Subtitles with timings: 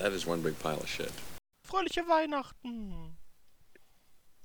[0.00, 1.12] That is one big pile of shit.
[1.64, 3.16] Fröhliche Weihnachten!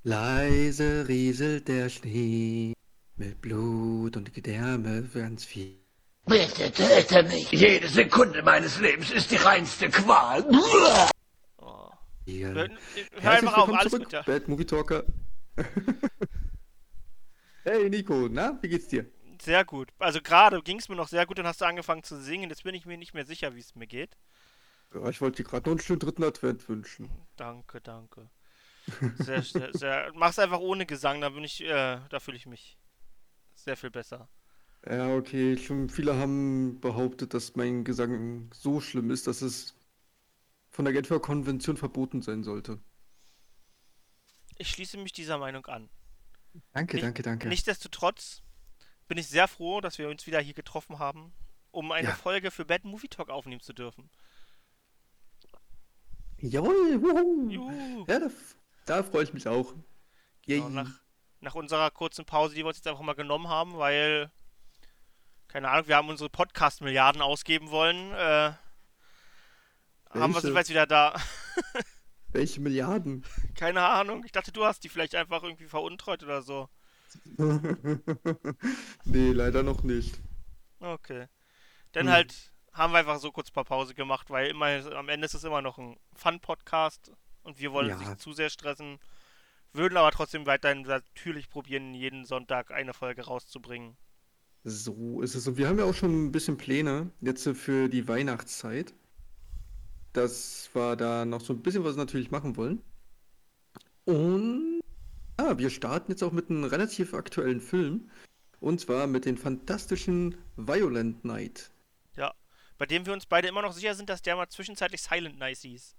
[0.04, 2.74] Leise rieselt der Schnee,
[3.18, 5.78] mit Blut und Gedärme ganz viel.
[6.26, 7.52] Bitte töte mich.
[7.52, 10.46] Jede Sekunde meines Lebens ist die reinste Qual.
[11.58, 11.90] Oh.
[12.26, 12.54] Hier.
[12.54, 14.22] Hör, einfach auf, alles zurück, gut, ja.
[14.22, 15.04] Bad Movie Talker.
[17.64, 19.06] hey Nico, na, wie geht's dir?
[19.42, 19.90] Sehr gut.
[20.00, 22.50] Also gerade ging es mir noch sehr gut, dann hast du angefangen zu singen.
[22.50, 24.18] Jetzt bin ich mir nicht mehr sicher, wie es mir geht.
[24.94, 27.10] Ja, ich wollte dir gerade noch einen schönen dritten Advent wünschen.
[27.38, 28.30] Danke, danke.
[29.20, 30.12] Sehr, sehr, sehr.
[30.16, 32.78] Mach's einfach ohne Gesang, da bin ich, äh, da fühle ich mich
[33.56, 34.28] sehr viel besser.
[34.86, 39.76] Ja, okay, schon viele haben behauptet, dass mein Gesang so schlimm ist, dass es
[40.72, 42.80] von der Genfer Konvention verboten sein sollte.
[44.58, 45.90] Ich schließe mich dieser Meinung an.
[46.74, 47.48] Danke, Nicht- danke, danke.
[47.48, 48.42] Nichtsdestotrotz
[49.08, 51.32] bin ich sehr froh, dass wir uns wieder hier getroffen haben,
[51.72, 52.16] um eine Ja.
[52.16, 54.10] Folge für Bad Movie Talk aufnehmen zu dürfen.
[56.42, 57.50] Jawohl, wuhu.
[57.50, 58.06] Juhu.
[58.08, 58.30] Ja, da,
[58.86, 59.74] da freue ich mich auch.
[60.46, 60.90] Genau, nach,
[61.40, 64.32] nach unserer kurzen Pause, die wir uns jetzt einfach mal genommen haben, weil,
[65.48, 68.54] keine Ahnung, wir haben unsere Podcast-Milliarden ausgeben wollen, äh,
[70.10, 71.16] haben wir sind wir jetzt wieder da.
[72.30, 73.24] Welche Milliarden?
[73.56, 76.70] keine Ahnung, ich dachte, du hast die vielleicht einfach irgendwie veruntreut oder so.
[79.04, 80.20] nee, leider noch nicht.
[80.80, 81.28] Okay.
[81.92, 82.14] Dann Hm.
[82.14, 85.34] halt haben wir einfach so kurz ein paar Pause gemacht, weil immer am Ende ist
[85.34, 87.12] es immer noch ein Fun-Podcast
[87.44, 87.98] und wir wollen Ja.
[87.98, 89.00] nicht zu sehr stressen.
[89.74, 93.96] Würden aber trotzdem weiterhin natürlich probieren, jeden Sonntag eine Folge rauszubringen.
[94.64, 95.48] So ist es.
[95.48, 98.94] Und wir haben ja auch schon ein bisschen Pläne jetzt für die Weihnachtszeit.
[100.14, 102.82] Dass wir da noch so ein bisschen was natürlich machen wollen.
[104.06, 104.82] Und
[105.40, 108.10] ja, wir starten jetzt auch mit einem relativ aktuellen Film.
[108.60, 111.71] Und zwar mit den fantastischen Violent Night.
[112.82, 112.88] Ja.
[112.88, 115.58] Bei dem wir uns beide immer noch sicher sind, dass der mal zwischenzeitlich Silent Night
[115.58, 115.96] hieß.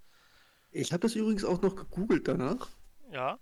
[0.71, 2.67] Ich habe das übrigens auch noch gegoogelt danach.
[3.11, 3.39] Ja.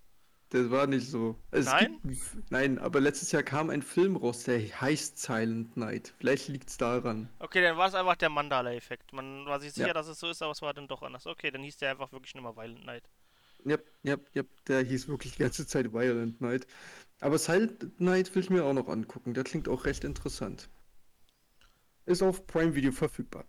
[0.50, 1.40] Das war nicht so.
[1.50, 2.00] Es Nein?
[2.04, 6.14] Gibt, nein, aber letztes Jahr kam ein Film raus, der heißt Silent Night.
[6.20, 7.30] Vielleicht liegt es daran.
[7.40, 9.14] Okay, dann war es einfach der Mandala-Effekt.
[9.14, 9.94] Man war sich sicher, Ja.
[9.94, 11.26] dass es so ist, aber es war dann doch anders.
[11.26, 13.10] Okay, dann hieß der einfach wirklich nur mal Violent Night.
[13.66, 16.68] Yep, yep, yep, der hieß wirklich die ganze Zeit Violent Night.
[17.22, 19.34] Aber Silent Night will ich mir auch noch angucken.
[19.34, 20.70] Der klingt auch recht interessant.
[22.06, 23.46] Ist auf Prime Video verfügbar.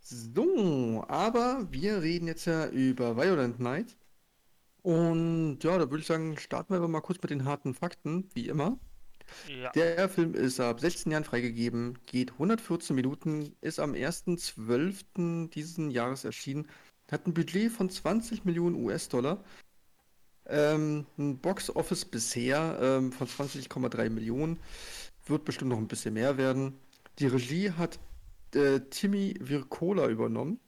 [0.00, 3.96] So, aber wir reden jetzt ja über Violent Night.
[4.82, 8.28] Und ja, da würde ich sagen, starten wir aber mal kurz mit den harten Fakten,
[8.34, 8.78] wie immer.
[9.48, 9.70] Ja.
[9.72, 15.50] Der Film ist ab 16 Jahren freigegeben, geht 114 Minuten, ist am 1.12.
[15.50, 16.66] diesen Jahres erschienen,
[17.10, 19.44] hat ein Budget von 20 Millionen US-Dollar,
[20.46, 24.58] ähm, ein Box-Office bisher ähm, von 20,3 Millionen,
[25.26, 26.74] wird bestimmt noch ein bisschen mehr werden.
[27.20, 28.00] Die Regie hat
[28.54, 30.58] äh, Timmy Virkola übernommen,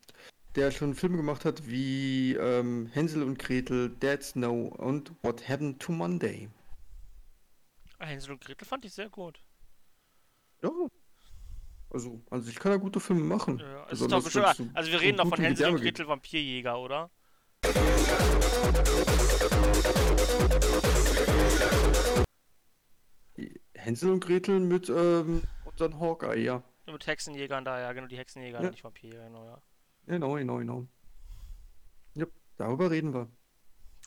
[0.54, 5.80] der schon Filme gemacht hat wie ähm, Hänsel und Gretel, Dead Snow und What Happened
[5.80, 6.50] to Monday.
[7.98, 9.40] Hänsel und Gretel fand ich sehr gut.
[10.62, 10.70] Ja.
[11.88, 13.58] Also, also ich kann ja gute Filme machen.
[13.58, 15.80] Ja, es ist doch Besonders bestimmt, wenn's so also wir reden doch von Hänsel und.
[15.80, 17.10] Gretel Vampirjäger, oder?
[23.72, 26.62] Hänsel und Gretel mit ähm, unseren Hawkeye, ja.
[26.86, 28.70] Mit Hexenjägern da, ja, genau, die Hexenjäger, Ja.
[28.70, 29.62] nicht Vampirjäger, genau, ja.
[30.06, 30.88] Genau, genau, genau.
[32.14, 33.30] Ja, darüber reden wir.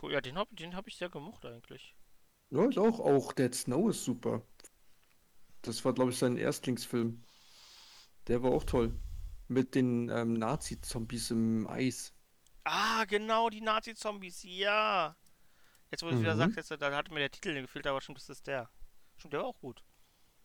[0.02, 1.96] Cool, ja, den habe den hab ich sehr gemocht eigentlich.
[2.50, 4.42] Ja, ist auch, auch Dead Snow ist super.
[5.62, 7.24] Das war, glaube ich, sein Erstlingsfilm.
[8.28, 8.94] Der war auch toll.
[9.48, 12.14] Mit den ähm, Nazi-Zombies im Eis.
[12.64, 15.16] Ah, genau, die Nazi-Zombies, ja.
[15.92, 16.40] Jetzt, wo du es wieder Mhm.
[16.40, 18.70] sagst, jetzt, da hat mir der Titel gefehlt, aber stimmt, das ist der.
[19.18, 19.84] Stimmt, der war auch gut.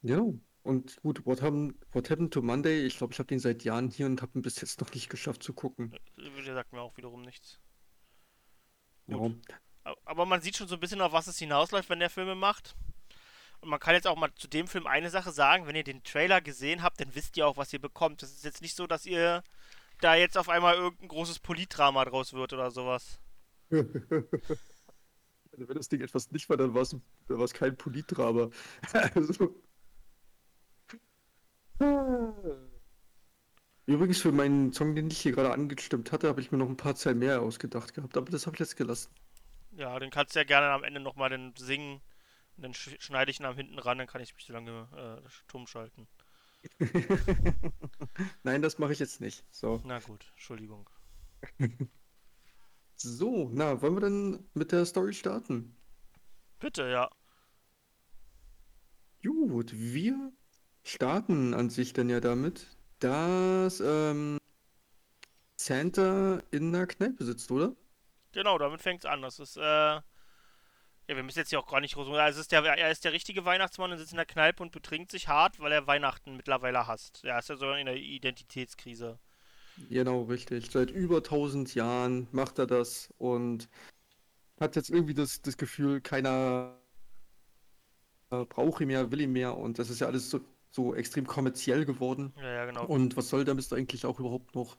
[0.02, 0.20] Ja.
[0.62, 2.84] Und gut, What Happened, What Happened to Monday?
[2.84, 5.08] Ich glaube, ich habe den seit Jahren hier und habe ihn bis jetzt noch nicht
[5.08, 5.94] geschafft zu gucken.
[6.18, 7.58] Der sagt mir auch wiederum nichts.
[9.06, 9.16] Ja.
[9.16, 9.36] Gut.
[9.84, 12.34] A- Aber man sieht schon so ein bisschen, auf was es hinausläuft, wenn der Filme
[12.34, 12.76] macht.
[13.60, 16.02] Und man kann jetzt auch mal zu dem Film eine Sache sagen, wenn ihr den
[16.02, 18.22] Trailer gesehen habt, dann wisst ihr auch, was ihr bekommt.
[18.22, 19.42] Das ist jetzt nicht so, dass ihr
[20.00, 23.18] da jetzt auf einmal irgendein großes Politdrama draus wird oder sowas.
[23.70, 23.84] Also
[25.52, 28.50] wenn das Ding etwas nicht war, dann war es dann war es kein Politdrama.
[29.14, 29.54] also.
[33.86, 36.76] Übrigens für meinen Song, den ich hier gerade angestimmt hatte, habe ich mir noch ein
[36.76, 39.10] paar Zeilen mehr ausgedacht gehabt, aber das habe ich jetzt gelassen.
[39.72, 42.02] Ja, den kannst du ja gerne am Ende nochmal dann singen.
[42.56, 45.22] Und dann sch schneide ich ihn am hinten ran, dann kann ich mich so lange
[45.24, 46.06] äh, stumm schalten.
[48.42, 49.44] Nein, das mache ich jetzt nicht.
[49.50, 49.80] So.
[49.84, 50.88] Na gut, Entschuldigung.
[52.96, 55.74] So, na, wollen wir dann mit der Story starten?
[56.60, 57.10] Bitte, ja.
[59.22, 60.32] Gut, wir
[60.84, 62.66] starten an sich dann ja damit,
[63.00, 64.38] dass ähm,
[65.56, 67.74] Santa in einer Kneipe sitzt, oder?
[68.32, 69.22] Genau, damit fängt's an.
[69.22, 70.00] Das ist, äh.
[71.10, 72.06] Ja, wir müssen jetzt hier auch gar nicht groß.
[72.06, 74.70] Also es ist der, er ist der richtige Weihnachtsmann und sitzt in der Kneipe und
[74.70, 77.24] betrinkt sich hart, weil er Weihnachten mittlerweile hasst.
[77.24, 79.18] Er ist ja sogar in der Identitätskrise.
[79.88, 80.70] Genau, richtig.
[80.70, 83.68] Seit über 1000 Jahren macht er das und
[84.60, 86.78] hat jetzt irgendwie das, das Gefühl, keiner
[88.30, 91.26] äh, braucht ihn mehr, will ihn mehr und das ist ja alles so, so extrem
[91.26, 92.32] kommerziell geworden.
[92.36, 92.86] Ja, ja, genau.
[92.86, 94.76] Und was soll der Mist eigentlich auch überhaupt noch?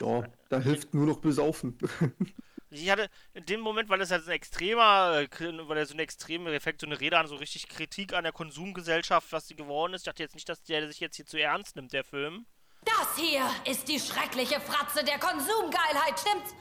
[0.00, 1.78] Ja, da hilft nur noch Besaufen.
[2.70, 5.94] Ich hatte in dem Moment, weil es halt so ein extremer, äh, weil er so
[5.94, 9.56] ein extremer Effekt, so eine Rede an, so richtig Kritik an der Konsumgesellschaft, was sie
[9.56, 10.02] geworden ist.
[10.02, 12.44] Ich dachte jetzt nicht, dass der sich jetzt hier zu ernst nimmt, der Film.
[12.84, 16.54] Das hier ist die schreckliche Fratze der Konsumgeilheit, stimmt's?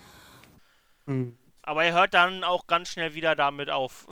[1.07, 1.37] Hm.
[1.61, 4.07] Aber er hört dann auch ganz schnell wieder damit auf.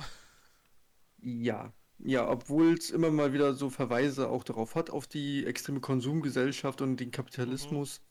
[1.19, 1.71] Ja,
[2.05, 6.81] ja, obwohl es immer mal wieder so Verweise auch darauf hat, auf die extreme Konsumgesellschaft
[6.81, 8.01] und den Kapitalismus.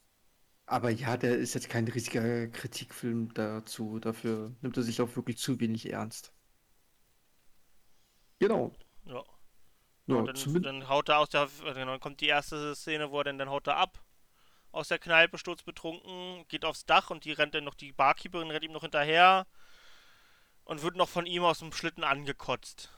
[0.67, 4.01] Aber ja, der ist jetzt kein riesiger Kritikfilm dazu.
[4.01, 6.33] Dafür nimmt er sich auch wirklich zu wenig ernst.
[8.41, 8.73] Genau.
[9.05, 9.23] Ja.
[10.07, 10.67] Ja, und dann, zumindest.
[10.67, 11.49] dann haut er aus der.
[11.63, 14.03] Genau, dann kommt die erste Szene, wo er dann, dann haut er ab.
[14.73, 18.65] Aus der Kneipe, sturzbetrunken, geht aufs Dach und die rennt dann noch, die Barkeeperin rennt
[18.65, 19.47] ihm noch hinterher
[20.65, 22.91] und wird noch von ihm aus dem Schlitten angekotzt.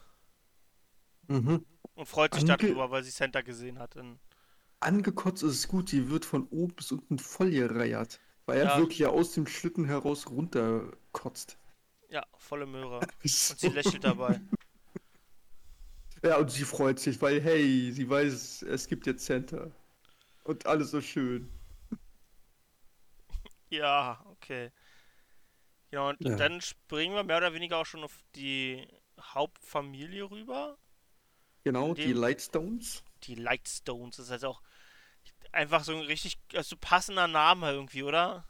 [1.29, 1.65] Mhm.
[1.95, 3.97] Und freut sich Ange- darüber, weil sie Santa gesehen hat.
[4.81, 8.21] Angekotzt ist es gut, die wird von oben bis unten voll gereiert.
[8.45, 8.79] Weil er Ja.
[8.79, 11.59] wirklich ja aus dem Schlitten heraus runterkotzt.
[12.09, 13.01] ja, volle Möhre.
[13.23, 14.41] Und sie lächelt dabei.
[16.23, 19.71] Ja, und sie freut sich, weil, hey, sie weiß, es gibt jetzt Santa.
[20.45, 21.49] Und alles so schön.
[23.69, 24.71] Ja, okay.
[25.91, 26.37] Ja, und Ja.
[26.37, 28.87] dann springen wir mehr oder weniger auch schon auf die
[29.21, 30.79] Hauptfamilie rüber.
[31.67, 33.03] Genau, die Lightstones.
[33.25, 34.19] Die Lightstones.
[34.19, 34.63] Das ist also auch
[35.51, 38.45] einfach so ein richtig also passender Name irgendwie, oder?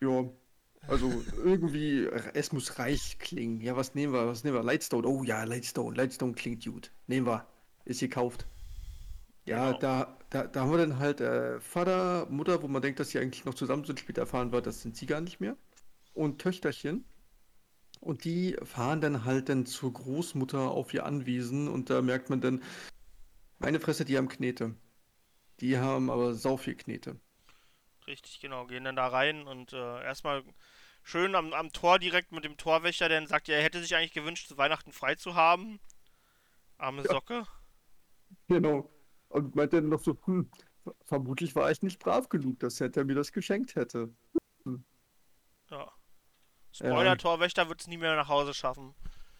[0.00, 0.30] Ja,
[0.86, 1.10] also
[1.44, 3.60] irgendwie, es muss reich klingen.
[3.60, 4.28] Ja, was nehmen wir?
[4.28, 4.62] Was nehmen wir?
[4.62, 5.04] Lightstone.
[5.08, 5.96] Oh ja, Lightstone.
[5.96, 6.92] Lightstone klingt gut.
[7.08, 7.44] Nehmen wir.
[7.86, 8.46] Ist gekauft.
[9.46, 9.78] Ja, Genau.
[9.80, 13.18] da, da, da haben wir dann halt äh, Vater, Mutter, wo man denkt, dass sie
[13.18, 13.98] eigentlich noch zusammen sind.
[13.98, 15.56] Später erfahren wir, das sind sie gar nicht mehr.
[16.14, 17.04] Und Töchterchen.
[18.00, 22.40] Und die fahren dann halt dann zur Großmutter auf ihr Anwesen und da merkt man
[22.40, 22.62] dann,
[23.58, 24.74] meine Fresse, die haben Knete.
[25.60, 27.20] Die haben aber sau viel Knete.
[28.06, 28.66] Richtig, genau.
[28.66, 30.42] Gehen dann da rein und äh, erstmal
[31.02, 34.12] schön am, am Tor direkt mit dem Torwächter, der dann sagt, er hätte sich eigentlich
[34.12, 35.80] gewünscht, zu Weihnachten frei zu haben.
[36.78, 37.10] Arme Ja.
[37.10, 37.46] Socke.
[38.48, 38.90] Genau.
[39.28, 40.50] Und meint dann noch so, hm,
[41.04, 44.14] vermutlich war ich nicht brav genug, dass Santa mir das geschenkt hätte.
[46.80, 46.90] Ja.
[46.90, 48.94] Spoiler, Torwächter wird es nie mehr nach Hause schaffen.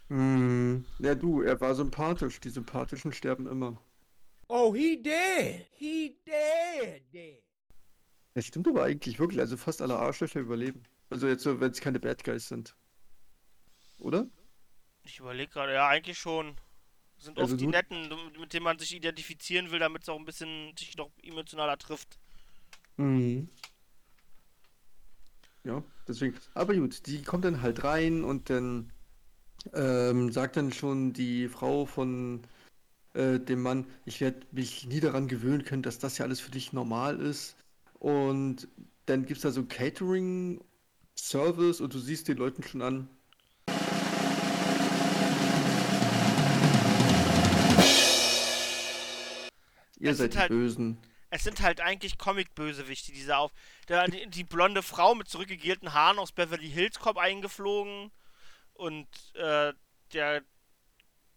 [0.08, 0.84] Hm.
[0.98, 2.40] Ja, du, er war sympathisch.
[2.40, 3.80] Die Sympathischen sterben immer.
[4.48, 5.66] Oh, he dead.
[5.72, 7.42] He dead.
[8.34, 9.40] Das stimmt aber eigentlich wirklich.
[9.40, 10.82] Also fast alle Arschlöcher überleben.
[11.08, 12.74] Also jetzt so, wenn es keine Bad Guys sind.
[13.98, 14.26] Oder?
[15.04, 16.56] Ich überlege gerade, ja, eigentlich schon.
[17.18, 18.08] Sind Also oft die Netten,
[18.38, 22.18] mit denen man sich identifizieren will, damit es auch ein bisschen sich noch emotionaler trifft.
[22.96, 23.48] Mhm.
[25.64, 26.34] Ja, deswegen.
[26.54, 28.90] Aber gut, die kommt dann halt rein und dann
[29.74, 32.40] ähm, sagt dann schon die Frau von
[33.14, 36.50] äh, dem Mann, ich werde mich nie daran gewöhnen können, dass das ja alles für
[36.50, 37.56] dich normal ist.
[37.98, 38.68] Und
[39.06, 43.08] dann gibt es da so Catering-Service und du siehst den Leuten schon an.
[49.98, 50.96] Ihr Es seid die halt- Bösen.
[51.30, 53.52] Es sind halt eigentlich Comic-Bösewichte, diese auf.
[53.88, 58.10] Der, die, die blonde Frau mit zurückgegelten Haaren aus Beverly Hills kommt eingeflogen.
[58.74, 59.72] Und äh,
[60.12, 60.42] der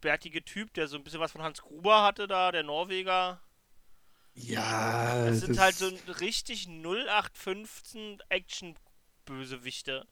[0.00, 3.40] bärtige Typ, der so ein bisschen was von Hans Gruber hatte da, der Norweger.
[4.34, 10.06] Ja, Es sind das- halt so richtig 0815 Action-Bösewichte.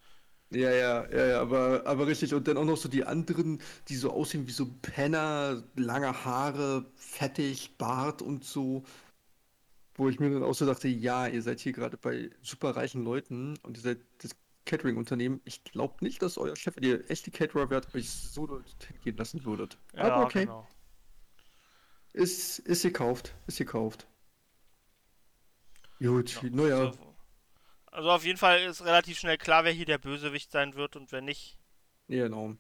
[0.51, 2.35] Ja, ja, ja, ja, aber, aber richtig.
[2.35, 6.85] Und dann auch noch so die anderen, die so aussehen wie so Penner, lange Haare,
[6.95, 8.85] fettig, Bart und so.
[10.03, 13.57] Wo ich mir dann auch so dachte, ja, ihr seid hier gerade bei superreichen Leuten
[13.63, 14.35] und ihr seid das
[14.67, 15.41] Catering-Unternehmen.
[15.45, 19.45] Ich glaube nicht, dass euer Chef, wenn ihr echte Caterer wärt, euch so hingehen lassen
[19.45, 19.79] würdet.
[19.95, 20.67] Ja, aber okay, genau.
[22.15, 24.09] ist, ist gekauft, ist gekauft.
[26.01, 27.15] Gut, Ja, naja, Also,
[27.87, 31.13] also auf jeden Fall ist relativ schnell klar, wer hier der Bösewicht sein wird und
[31.13, 31.61] wer nicht.
[32.09, 32.57] Ja, Genau.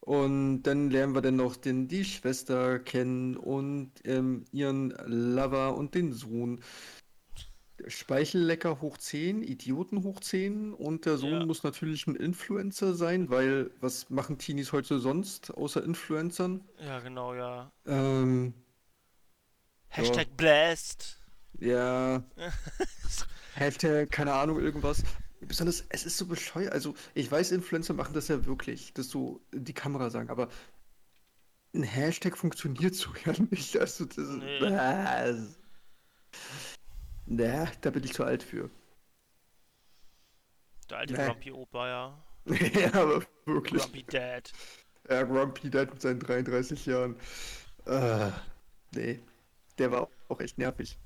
[0.00, 5.94] Und dann lernen wir dann noch den, die Schwester kennen und ähm, ihren Lover und
[5.94, 6.60] den Sohn.
[7.86, 11.46] Speichellecker hoch 10, Idioten hoch 10 und der Sohn Ja.
[11.46, 16.62] muss natürlich ein Influencer sein, weil was machen Teenies heute sonst außer Influencern?
[16.78, 17.70] Ja, genau, ja.
[17.86, 18.54] Ähm,
[19.88, 21.18] Hashtag Blast.
[21.58, 22.22] ja,
[23.54, 25.02] Hashtag, keine Ahnung, irgendwas.
[25.40, 26.72] Besonders, es ist so bescheuert.
[26.72, 30.48] Also, ich weiß, Influencer machen das ja wirklich, dass so die Kamera sagen, aber
[31.74, 33.78] ein Hashtag funktioniert so ja nicht.
[33.78, 34.36] Also, das ist.
[34.36, 34.58] Nee.
[34.58, 35.34] Äh,
[37.26, 38.70] nee, da bin ich zu alt für.
[40.90, 41.26] Der alte Nee.
[41.26, 42.24] Grumpy Opa, ja.
[42.80, 43.82] ja, aber wirklich.
[43.82, 44.52] Grumpy Dad.
[45.08, 47.16] Ja, Grumpy Dad mit seinen 33 Jahren.
[47.86, 48.30] Äh,
[48.94, 49.20] nee,
[49.78, 50.98] der war auch echt nervig.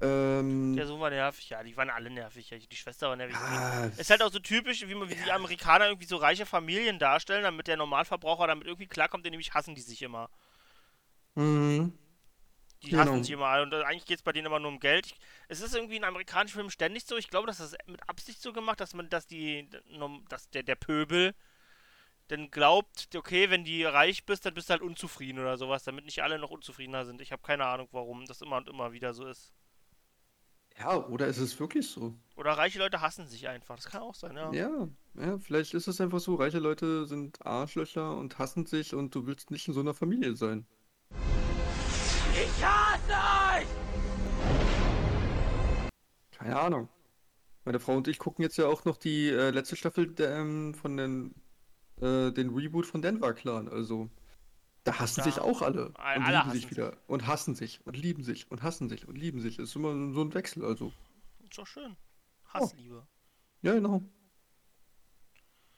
[0.00, 2.50] Ähm, Der Sohn war nervig, ja, die waren alle nervig.
[2.50, 2.58] Ja.
[2.58, 3.36] Die Schwester war nervig.
[3.36, 6.98] ah, Ist halt auch so typisch, wie man wie die Amerikaner irgendwie so reiche Familien
[6.98, 10.28] darstellen, damit der Normalverbraucher damit irgendwie klarkommt, denn nämlich hassen die sich immer.
[11.34, 11.92] mhm.
[12.84, 13.02] Die Genau.
[13.02, 15.06] hassen sich immer und äh, eigentlich geht es bei denen immer nur um Geld.
[15.06, 15.14] Ich,
[15.46, 17.16] es ist irgendwie in amerikanischen Filmen ständig so.
[17.16, 19.70] Ich glaube, dass das mit Absicht so gemacht, dass man, dass die,
[20.28, 21.32] dass der, der Pöbel
[22.26, 26.06] dann glaubt, okay, wenn die reich bist, dann bist du halt unzufrieden oder sowas, damit
[26.06, 27.20] nicht alle noch unzufriedener sind.
[27.20, 29.52] Ich habe keine Ahnung, warum das immer und immer wieder so ist.
[30.78, 32.14] Ja, oder ist es wirklich so?
[32.36, 33.76] Oder reiche Leute hassen sich einfach.
[33.76, 34.52] Das kann auch sein, ja.
[34.52, 39.14] Ja, ja, vielleicht ist es einfach so, reiche Leute sind Arschlöcher und hassen sich und
[39.14, 40.66] du willst nicht in so einer Familie sein.
[42.34, 43.66] Ich hasse euch!
[46.30, 46.88] Keine Ahnung.
[47.64, 50.74] Meine Frau und ich gucken jetzt ja auch noch die äh, letzte Staffel der, ähm,
[50.74, 51.34] von den,
[52.00, 53.68] äh, den Reboot von Denver Clan.
[53.68, 54.10] Also,
[54.84, 55.24] da hassen Ja.
[55.24, 56.70] sich auch alle Alle und hassen lieben sich sich.
[56.70, 56.96] wieder.
[57.06, 59.56] Und hassen sich und lieben sich und hassen sich und lieben sich.
[59.56, 60.92] Das ist immer so ein Wechsel, also.
[61.44, 61.96] Ist doch schön.
[62.52, 63.06] Hassliebe.
[63.62, 64.02] Ja, genau.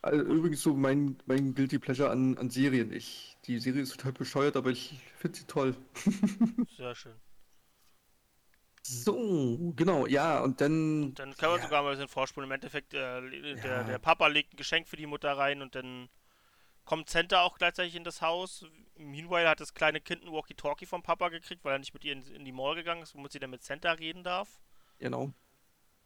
[0.03, 2.93] Also, übrigens so mein, mein Guilty Pleasure an, an Serien.
[2.93, 5.77] Ich, die Serie ist total bescheuert, aber ich finde sie toll.
[6.77, 7.15] Sehr schön.
[8.87, 11.15] So, genau, ja, und dann.
[11.15, 12.49] Dann kann man ja, sogar mal ein bisschen vorspulen.
[12.49, 13.85] Im Endeffekt, äh, der, Ja.
[13.85, 16.09] der Papa legt ein Geschenk für die Mutter rein und dann
[16.85, 18.65] kommt Santa auch gleichzeitig in das Haus.
[18.97, 22.13] Meanwhile hat das kleine Kind ein Walkie-Talkie vom Papa gekriegt, weil er nicht mit ihr
[22.13, 24.61] in, in die Mall gegangen ist, womit sie dann mit Santa reden darf.
[24.99, 25.33] Genau.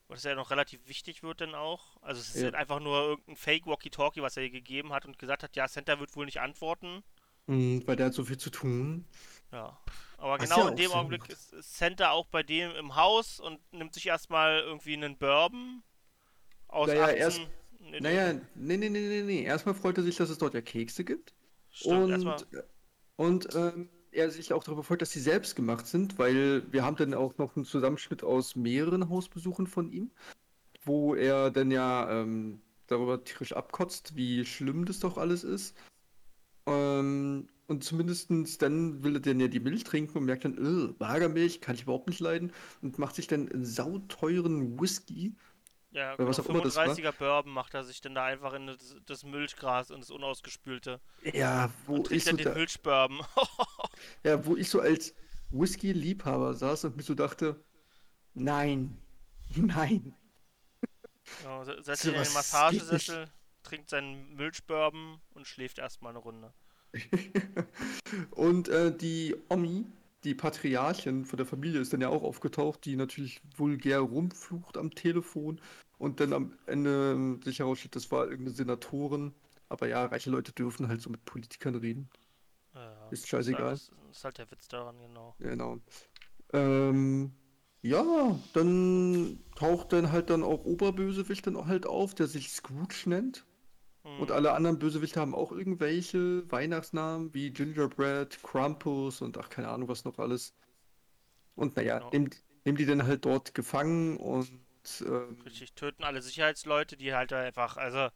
[0.08, 1.96] Was ja noch relativ wichtig wird dann auch.
[2.00, 2.44] Also es ist Ja.
[2.44, 6.00] halt einfach nur irgendein Fake-Walkie-Talkie, was er ihr gegeben hat und gesagt hat, ja, Santa
[6.00, 7.02] wird wohl nicht antworten.
[7.46, 9.06] Mhm, weil der hat so viel zu tun.
[9.52, 9.78] Ja.
[10.16, 13.38] Aber Was genau ja in dem Augenblick ist, ist Santa auch bei dem im Haus
[13.38, 15.82] und nimmt sich erstmal irgendwie einen Bourbon
[16.68, 17.16] aus Naja, 18...
[17.18, 17.40] erst-
[17.90, 19.42] Nee, Naja, nee, nee, nee, nee, nee.
[19.42, 21.34] Erstmal freut er sich, dass es dort ja Kekse gibt.
[21.70, 22.44] Stimmt, und erstmal.
[23.16, 26.96] und ähm, er sich auch darüber freut, dass sie selbst gemacht sind, weil wir haben
[26.96, 30.10] dann auch noch einen Zusammenschnitt aus mehreren Hausbesuchen von ihm,
[30.84, 35.76] wo er dann ja ähm, darüber tierisch abkotzt, wie schlimm das doch alles ist.
[36.66, 40.94] Ähm, und zumindestens dann will er dann ja die Milch trinken und merkt dann, äh,
[40.98, 42.52] Magermilch kann ich überhaupt nicht leiden
[42.82, 45.34] und macht sich dann einen sauteuren Whisky.
[45.90, 46.94] Ja, Oder was genau, auch immer das war.
[46.94, 51.00] 35er Bourbon macht er sich dann da einfach in das, das Milchgras und das Unausgespülte.
[51.32, 53.24] Ja, wo Und ich dann so den da, Milchbourbon.
[54.24, 55.14] ja, wo ich so als
[55.50, 57.64] Whisky-Liebhaber saß und mir so dachte,
[58.34, 58.98] nein,
[59.56, 60.14] nein.
[61.64, 63.30] se- setzt sich in den Massagesessel,
[63.62, 66.52] trinkt seinen Milchbourbon und schläft erstmal eine Runde.
[68.30, 69.84] Und äh, die Omi,
[70.24, 74.90] die Patriarchin von der Familie, ist dann ja auch aufgetaucht, die natürlich vulgär rumflucht am
[74.90, 75.60] Telefon
[75.98, 79.34] und dann am Ende sich herausstellt, das war irgendeine Senatorin.
[79.68, 82.08] Aber ja, reiche Leute dürfen halt so mit Politikern reden.
[82.74, 83.70] Ja, Ist scheißegal.
[83.70, 85.34] Das ist halt der Witz daran, genau.
[85.38, 85.78] Genau.
[86.52, 87.32] Ähm,
[87.82, 93.44] ja, dann taucht dann halt dann auch Oberbösewicht dann halt auf, der sich Scrooge nennt.
[94.16, 99.88] Und alle anderen Bösewichte haben auch irgendwelche Weihnachtsnamen wie Gingerbread, Krampus und ach, keine Ahnung
[99.88, 100.54] was noch alles.
[101.56, 102.10] Und naja, Genau.
[102.12, 102.30] nehmen,
[102.64, 104.50] nehmen die dann halt dort gefangen und
[105.06, 108.08] ähm, Richtig, töten alle Sicherheitsleute, die halt einfach, also,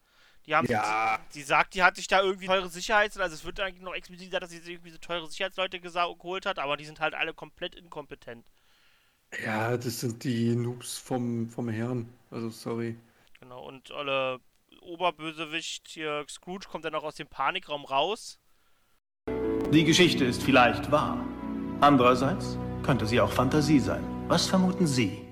[0.47, 1.21] die haben, Ja.
[1.29, 4.27] sie sagt, die hat sich da irgendwie teure Sicherheits, also es wird eigentlich noch explizit
[4.27, 7.35] gesagt, dass sie sich irgendwie so teure Sicherheitsleute geholt hat, aber die sind halt alle
[7.35, 8.47] komplett inkompetent.
[9.45, 12.09] ja, das sind die Noobs vom, vom Herrn.
[12.31, 12.97] Also sorry.
[13.41, 14.41] Genau, und alle
[14.83, 18.39] Oberbösewicht hier, Scrooge, kommt dann auch aus dem Panikraum raus.
[19.73, 21.25] Die Geschichte ist vielleicht wahr.
[21.81, 24.05] Andererseits könnte sie auch Fantasie sein.
[24.29, 25.27] Was vermuten Sie?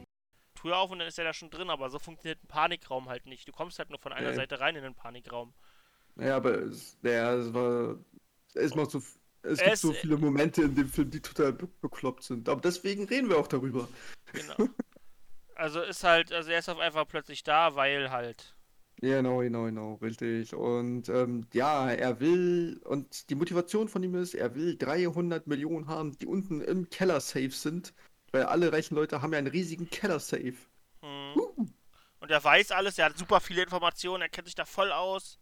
[0.55, 3.27] Tür auf und dann ist er da schon drin, aber so funktioniert ein Panikraum halt
[3.27, 3.47] nicht.
[3.49, 4.37] Du kommst halt nur von einer Nee.
[4.37, 5.53] Seite rein in den Panikraum.
[6.17, 7.97] Naja, aber es, naja, es war.
[8.55, 8.99] Es macht so.
[9.43, 12.49] Es gibt Es- so viele Momente in dem Film, die total be bekloppt sind.
[12.49, 13.89] Aber deswegen reden wir auch darüber.
[14.33, 14.69] Genau.
[15.55, 18.55] also ist halt, also er ist auf einfach plötzlich da, weil halt.
[19.03, 20.55] Ja, genau, genau, genau, richtig.
[20.55, 25.87] Und ähm, ja, er will, und die Motivation von ihm ist, er will 300 Millionen
[25.89, 27.95] haben, die unten im Keller-Safe sind,
[28.33, 30.55] weil alle reichen Leute haben ja einen riesigen Keller-Safe.
[31.03, 31.41] Hm.
[32.21, 35.39] Und er weiß alles, er hat super viele Informationen, er kennt sich da voll aus.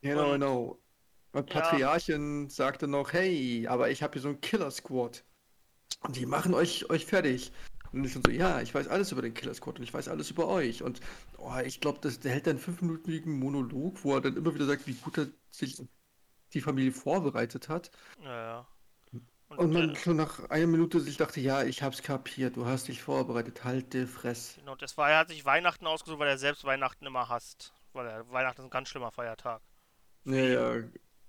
[0.00, 0.78] Genau, Und- genau.
[1.32, 1.60] Und Ja.
[1.60, 5.24] Patriarchin sagte noch, hey, aber ich habe hier so einen Killer-Squad.
[6.02, 7.50] Und die machen euch, euch fertig.
[7.98, 9.92] Und Und ich schon so, ja, ich weiß alles über den Killer Squad und ich
[9.92, 10.82] weiß alles über euch.
[10.82, 11.00] Und
[11.36, 14.86] oh, ich glaube, der hält dann einen fünfminütigen Monolog, wo er dann immer wieder sagt,
[14.86, 15.82] wie gut er sich
[16.52, 17.90] die Familie vorbereitet hat.
[18.22, 18.68] Ja, ja.
[19.48, 22.88] Und man äh, schon nach einer Minute sich dachte, ja, ich hab's kapiert, du hast
[22.88, 24.60] dich vorbereitet, halt die Fresse.
[24.60, 27.72] Genau, das war, er hat sich Weihnachten ausgesucht, weil er selbst Weihnachten immer hasst.
[27.94, 29.60] Weil er, Weihnachten ist ein ganz schlimmer Feiertag.
[30.24, 30.82] Ja, ja,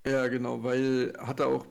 [0.06, 1.65] ja, genau, weil hat er auch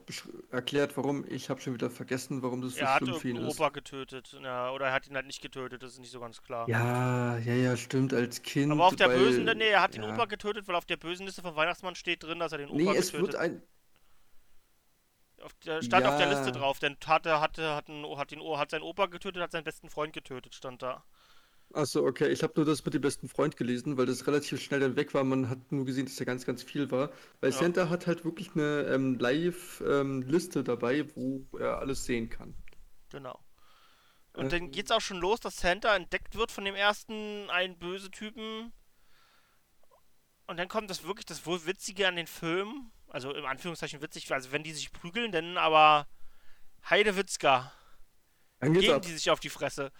[0.51, 1.25] erklärt, warum.
[1.29, 3.45] Ich habe schon wieder vergessen, warum das so er hat schlimm für ihn ist.
[3.51, 4.35] Opa getötet.
[4.43, 6.67] Ja, oder er hat ihn halt nicht getötet, das ist nicht so ganz klar.
[6.69, 8.73] Ja, ja, ja, stimmt, als Kind.
[8.73, 10.09] Aber auf der weil, bösen, nee, er hat den ja.
[10.11, 12.77] Opa getötet, weil auf der bösen Liste vom Weihnachtsmann steht drin, dass er den Opa
[12.77, 13.63] Nee, es getötet wird ein.
[15.43, 16.29] Auf der, stand auf der Ja.
[16.29, 19.51] Liste drauf, denn hatte, hatte, hat, ein, hat, den, O- hat seinen Opa getötet, hat
[19.53, 21.05] seinen besten Freund getötet, stand da.
[21.75, 24.81] Achso, okay, ich habe nur das mit dem besten Freund gelesen, weil das relativ schnell
[24.81, 25.23] dann weg war.
[25.25, 27.11] Man hat nur gesehen, dass da ganz, ganz viel war.
[27.41, 27.59] Weil Ja.
[27.59, 32.55] Santa hat halt wirklich eine ähm, Live-Liste dabei, wo er alles sehen kann.
[33.11, 33.39] Genau.
[34.35, 34.49] Und Ähm.
[34.51, 38.73] dann geht's auch schon los, dass Santa entdeckt wird von dem ersten einen böse Typen.
[40.47, 42.91] Und dann kommt das wirklich das wohl Witzige an den Film.
[43.09, 46.07] Also im Anführungszeichen witzig, also wenn die sich prügeln, denn aber
[46.89, 47.73] Heidewitzka
[48.61, 49.03] Dann geht's geben ab.
[49.03, 49.93] die sich auf die Fresse.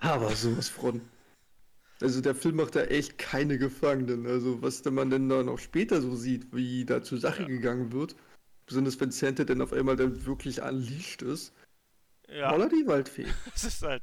[0.00, 1.00] Aber sowas von.
[2.00, 4.26] Also der Film macht da echt keine Gefangenen.
[4.26, 7.92] Also was denn man denn da noch später so sieht, wie da zur Sache gegangen
[7.92, 8.14] wird.
[8.66, 11.52] Besonders wenn Santa dann auf einmal dann wirklich unleashed ist.
[12.28, 12.50] Ja.
[12.50, 13.26] Holla die Waldfee.
[13.52, 14.02] Das ist halt.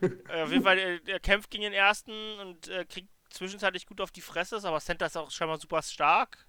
[0.00, 4.00] äh, auf jeden Fall, er, er kämpft gegen den ersten und äh, kriegt zwischenzeitlich gut
[4.00, 6.46] auf die Fresse, aber Santa ist auch scheinbar super stark.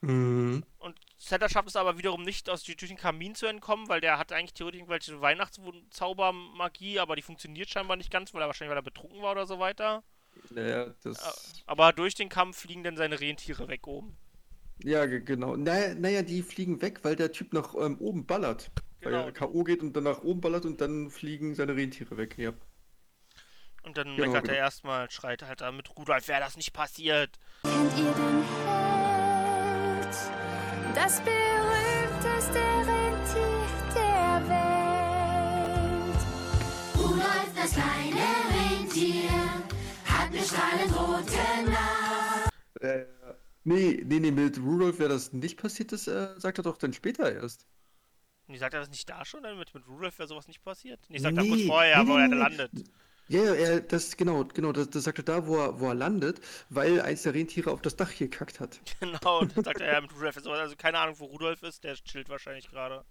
[0.00, 0.64] Mhm.
[0.78, 4.18] Und Santa schafft es aber wiederum nicht, aus durch den Kamin zu entkommen, weil der
[4.18, 8.78] hat eigentlich theoretisch irgendwelche Weihnachtszaubermagie, aber die funktioniert scheinbar nicht ganz, weil er wahrscheinlich weil
[8.78, 10.04] er betrunken war oder so weiter.
[10.50, 11.62] Naja, das.
[11.66, 14.16] Aber durch den Kampf fliegen dann seine Rentiere weg oben.
[14.84, 15.56] Ja, ge- genau.
[15.56, 18.70] Naja, naja, die fliegen weg, weil der Typ nach ähm, oben ballert.
[19.02, 19.24] Weil Genau.
[19.24, 19.64] er K.O.
[19.64, 22.38] geht und dann nach oben ballert und dann fliegen seine Rentiere weg.
[22.38, 22.52] Ja.
[23.82, 24.54] Und dann Genau, meckert genau.
[24.54, 27.38] er erstmal, schreit halt da mit Rudolf, wäre das nicht passiert.
[27.62, 28.87] Kennt ihr den Held?
[31.00, 36.20] Das berühmteste Rentier der Welt.
[36.98, 39.30] Rudolf, das kleine Rentier,
[40.04, 42.50] hat eine strahlend rote Nase.
[42.80, 43.06] Äh,
[43.62, 46.92] nee, nee, nee, mit Rudolf wäre das nicht passiert, das äh, sagt er doch dann
[46.92, 47.68] später erst.
[48.48, 50.64] Und die sagt er das nicht da schon, dann mit, mit Rudolf wäre sowas nicht
[50.64, 50.98] passiert?
[51.10, 52.84] Nee, sagt er kurz Nee, vorher, nee, wo nee, er nee, nee.
[53.28, 55.94] Ja, ja, er, das, genau, genau, das, das sagt er da, wo er, wo er
[55.94, 58.80] landet, weil eins der Rentiere auf das Dach gekackt hat.
[59.00, 60.36] Genau, dann sagt er ja mit Rudolf.
[60.46, 63.04] Also keine Ahnung, wo Rudolf ist, der chillt wahrscheinlich gerade.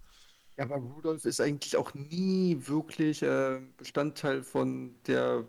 [0.56, 5.44] Ja, aber Rudolf ist eigentlich auch nie wirklich äh, Bestandteil von der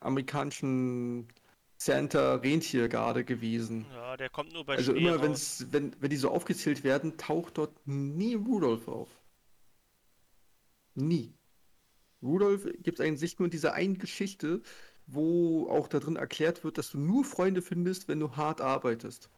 [0.00, 1.28] amerikanischen
[1.78, 3.86] Santa-Rentiergarde gewesen.
[3.88, 5.20] Ja, der kommt nur bei Also Schnee immer, raus.
[5.22, 9.08] wenn's, wenn, wenn die so aufgezählt werden, taucht dort nie Rudolf auf.
[10.96, 11.34] Nie.
[12.22, 14.62] Rudolf gibt es eigentlich nur in dieser einen Geschichte,
[15.06, 19.30] wo auch darin erklärt wird, dass du nur Freunde findest, wenn du hart arbeitest.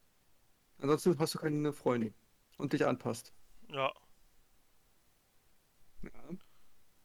[0.80, 2.12] Ansonsten hast du keine Freunde
[2.58, 3.32] und dich anpasst.
[3.70, 3.92] Ja,
[6.02, 6.38] Ja.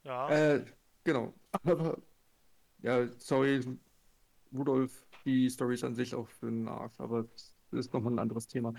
[0.04, 0.30] ja.
[0.56, 0.66] Äh,
[1.04, 1.34] genau.
[1.52, 1.98] Aber,
[2.80, 3.62] ja, sorry,
[4.54, 8.20] Rudolf, die Story ist an sich auch für den Arsch, aber das ist nochmal ein
[8.20, 8.74] anderes Thema.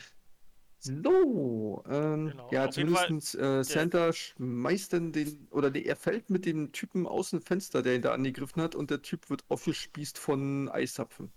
[0.81, 6.31] So, ähm, Genau, ja, auf zumindest äh, Santa schmeißt dann den, oder nee, er fällt
[6.31, 9.45] mit dem Typen aus dem Fenster, der ihn da angegriffen hat, und der Typ wird
[9.49, 11.33] aufgespießt von Eiszapfen.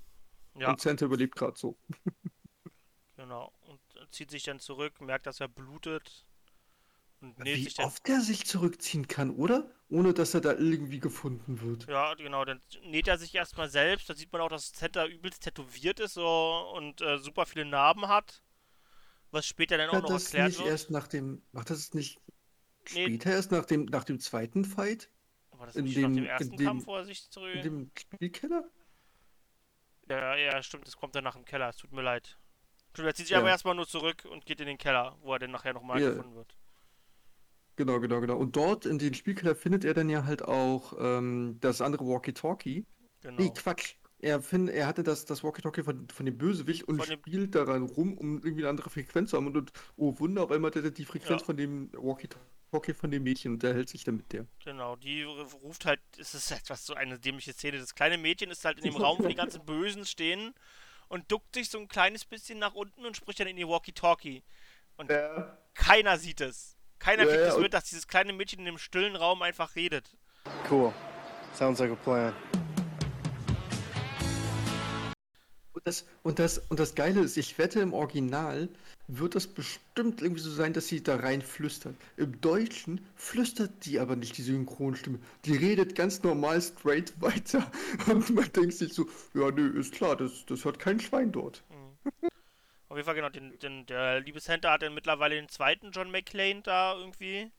[0.55, 1.77] ja, Und Santa überlebt gerade so.
[3.15, 3.53] genau.
[3.61, 3.79] Und
[4.11, 6.25] zieht sich dann zurück, merkt, dass er blutet.
[7.21, 7.85] Und näht Wie sich dann.
[7.85, 9.71] oft er sich zurückziehen kann, oder?
[9.89, 11.87] Ohne dass er da irgendwie gefunden wird.
[11.87, 14.09] Ja, genau, dann näht er sich erstmal selbst.
[14.09, 18.07] Da sieht man auch, dass Santa übelst tätowiert ist so und äh, super viele Narben
[18.07, 18.41] hat.
[19.31, 20.69] Was später dann auch Hat noch das erklärt nicht wird.
[20.69, 22.19] erst nach dem, macht das nicht
[22.93, 23.03] Nee.
[23.05, 25.09] später erst nach dem, nach dem zweiten Fight?
[25.51, 27.55] War das in nicht nach dem- dem in ersten dem- Kampf, wo er sich zurück.
[27.55, 28.65] In dem Spielkeller?
[30.09, 31.69] Ja, ja, stimmt, das kommt dann nach dem Keller.
[31.69, 32.37] Es tut mir leid.
[32.93, 33.39] Stimmt, er zieht sich Ja.
[33.39, 36.09] aber erstmal nur zurück und geht in den Keller, wo er dann nachher nochmal Ja.
[36.09, 36.55] gefunden wird.
[37.77, 38.35] Genau, genau, genau.
[38.37, 42.85] Und dort in den Spielkeller findet er dann ja halt auch ähm, das andere Walkie-Talkie.
[43.21, 43.41] Genau.
[43.41, 43.95] Nee, Quatsch.
[44.23, 47.55] Er, find, er hatte das, das Walkie-Talkie von, von dem Bösewicht und Von dem- spielt
[47.55, 49.47] daran rum, um irgendwie eine andere Frequenz zu haben.
[49.47, 51.45] Und, und oh Wunder, auf einmal hat er die Frequenz Ja.
[51.45, 54.45] von dem Walkie-Talkie von dem Mädchen und der hält sich dann mit der.
[54.63, 57.79] Genau, die ruft halt, es ist etwas so eine dämliche Szene.
[57.79, 60.53] Das kleine Mädchen ist halt in dem Raum, wo die ganzen Bösen stehen
[61.07, 64.43] und duckt sich so ein kleines bisschen nach unten und spricht dann in die Walkie-Talkie.
[64.97, 65.57] Und Ja.
[65.73, 66.77] keiner sieht es.
[66.99, 70.15] Keiner kriegt ja, es mit, dass dieses kleine Mädchen in dem stillen Raum einfach redet.
[70.69, 70.93] Cool.
[71.55, 72.33] Sounds like a plan.
[75.83, 78.69] Das, und, das, und das Geile ist, ich wette, im Original
[79.07, 81.95] wird das bestimmt irgendwie so sein, dass sie da rein flüstert.
[82.17, 85.19] Im Deutschen flüstert die aber nicht, die Synchronstimme.
[85.45, 87.69] Die redet ganz normal straight weiter.
[88.07, 91.63] Und man denkt sich so, ja, nö, ist klar, das, das hört kein Schwein dort.
[92.89, 96.11] Auf jeden Fall, genau, den, den, der liebe Santa hat dann mittlerweile den zweiten John
[96.11, 97.51] McClane da irgendwie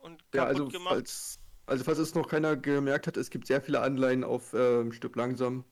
[0.00, 0.94] und Ja, kaputt also gemacht.
[0.94, 4.92] falls, also falls es noch keiner gemerkt hat, es gibt sehr viele Anleihen auf ähm,
[4.92, 5.64] Stirb langsam.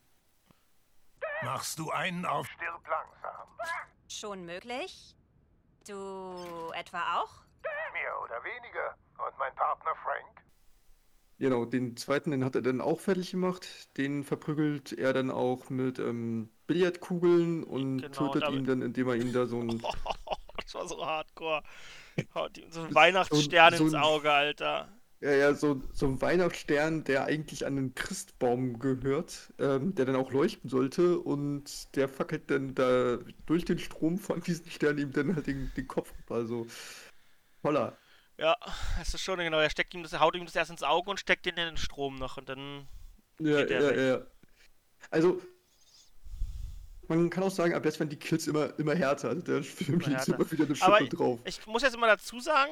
[1.43, 3.47] Machst du einen auf Stirb langsam.
[4.07, 5.15] Schon möglich?
[5.87, 7.43] Du etwa auch?
[7.93, 8.95] Mehr oder weniger.
[9.17, 10.41] Und mein Partner Frank?
[11.39, 13.97] Genau, den zweiten, den hat er dann auch fertig gemacht.
[13.97, 19.07] Den verprügelt er dann auch mit ähm, Billardkugeln und Genau, tötet damit- ihn dann, indem
[19.09, 19.81] er ihm da so ein.
[20.63, 21.63] das war so hardcore.
[22.35, 24.89] Haut ihm so ein Weihnachtsstern so ins Auge, Alter.
[25.21, 30.15] Ja, ja, so, so ein Weihnachtsstern, der eigentlich an den Christbaum gehört, ähm, der dann
[30.15, 35.11] auch leuchten sollte und der fackelt dann da durch den Strom von diesem Stern ihm
[35.11, 36.31] dann halt den, den Kopf ab.
[36.31, 36.65] Also,
[37.63, 37.97] holla.
[38.37, 38.55] Ja,
[38.97, 39.59] das ist schon genau.
[39.59, 41.77] Er steckt ihm das, haut ihm das erst ins Auge und steckt ihn in den
[41.77, 42.87] Strom noch und dann.
[43.39, 43.97] Ja, ja, weg.
[43.97, 44.27] ja.
[45.11, 45.41] Also,
[47.07, 49.29] man kann auch sagen, ab jetzt werden die Kills immer, immer härter.
[49.29, 50.35] Also, der Film Immer liegt härter.
[50.35, 51.39] immer wieder eine Schippe drauf.
[51.43, 52.71] Ich muss jetzt immer dazu sagen,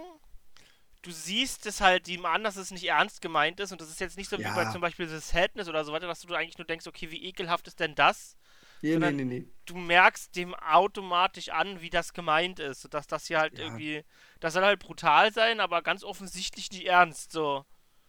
[1.01, 3.99] du siehst es halt ihm an, dass es nicht ernst gemeint ist und das ist
[3.99, 4.53] jetzt nicht so wie Ja.
[4.55, 7.23] bei zum Beispiel The Sadness oder so weiter, dass du eigentlich nur denkst, okay, wie
[7.25, 8.35] ekelhaft ist denn das?
[8.81, 9.45] Nee, nee, sondern- nee, nee.
[9.65, 13.65] Du merkst dem automatisch an, wie das gemeint ist, sodass das hier halt Ja.
[13.65, 14.03] irgendwie,
[14.39, 17.65] das soll halt brutal sein, aber ganz offensichtlich nicht ernst, so.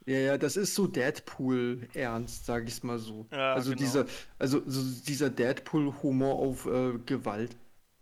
[0.07, 3.26] Ja, ja, das ist so Deadpool-ernst, sag ich's mal so.
[3.31, 3.83] Ja, also genau.
[3.83, 4.07] dieser,
[4.38, 7.57] also so dieser Deadpool-Humor auf äh, Gewalt.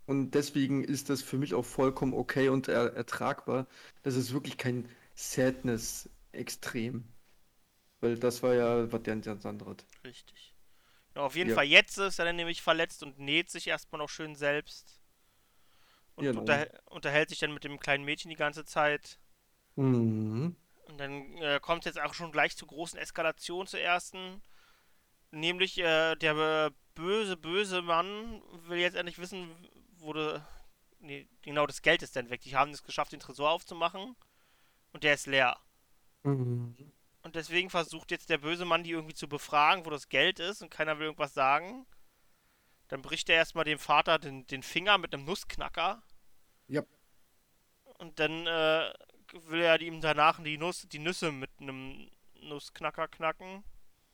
[0.09, 3.67] Und deswegen ist das für mich auch vollkommen okay und er ertragbar.
[4.03, 7.03] Das ist wirklich kein Sadness-Extrem.
[8.01, 9.77] Weil das war ja was ganz, ganz anderes.
[10.03, 10.53] Richtig.
[11.15, 11.51] Ja, auf jeden Ja.
[11.51, 14.99] Fall jetzt ist er dann nämlich verletzt und näht sich erstmal noch schön selbst.
[16.15, 16.35] Und Genau.
[16.35, 19.17] unterhält, unterhält sich dann mit dem kleinen Mädchen die ganze Zeit.
[19.77, 20.53] Mhm.
[20.87, 24.41] Und dann äh, kommt es jetzt auch schon gleich zur großen Eskalation zur ersten.
[25.31, 26.35] Nämlich äh, der
[26.67, 29.51] äh, böse, böse Mann will jetzt endlich wissen,
[29.99, 30.41] wo de,
[30.99, 32.41] nee, genau das Geld ist dann weg.
[32.41, 34.15] Die haben es geschafft, den Tresor aufzumachen.
[34.91, 35.57] Und der ist leer.
[36.23, 36.75] Mhm.
[37.21, 40.61] Und deswegen versucht jetzt der böse Mann, die irgendwie zu befragen, wo das Geld ist.
[40.61, 41.85] Und keiner will irgendwas sagen.
[42.87, 46.01] Dann bricht er erstmal dem Vater den, den Finger mit einem Nussknacker.
[46.67, 46.83] Ja.
[47.99, 48.93] Und dann äh,
[49.33, 52.09] will er ihm danach die, Nuss, die Nüsse mit einem
[52.41, 53.63] Nussknacker knacken.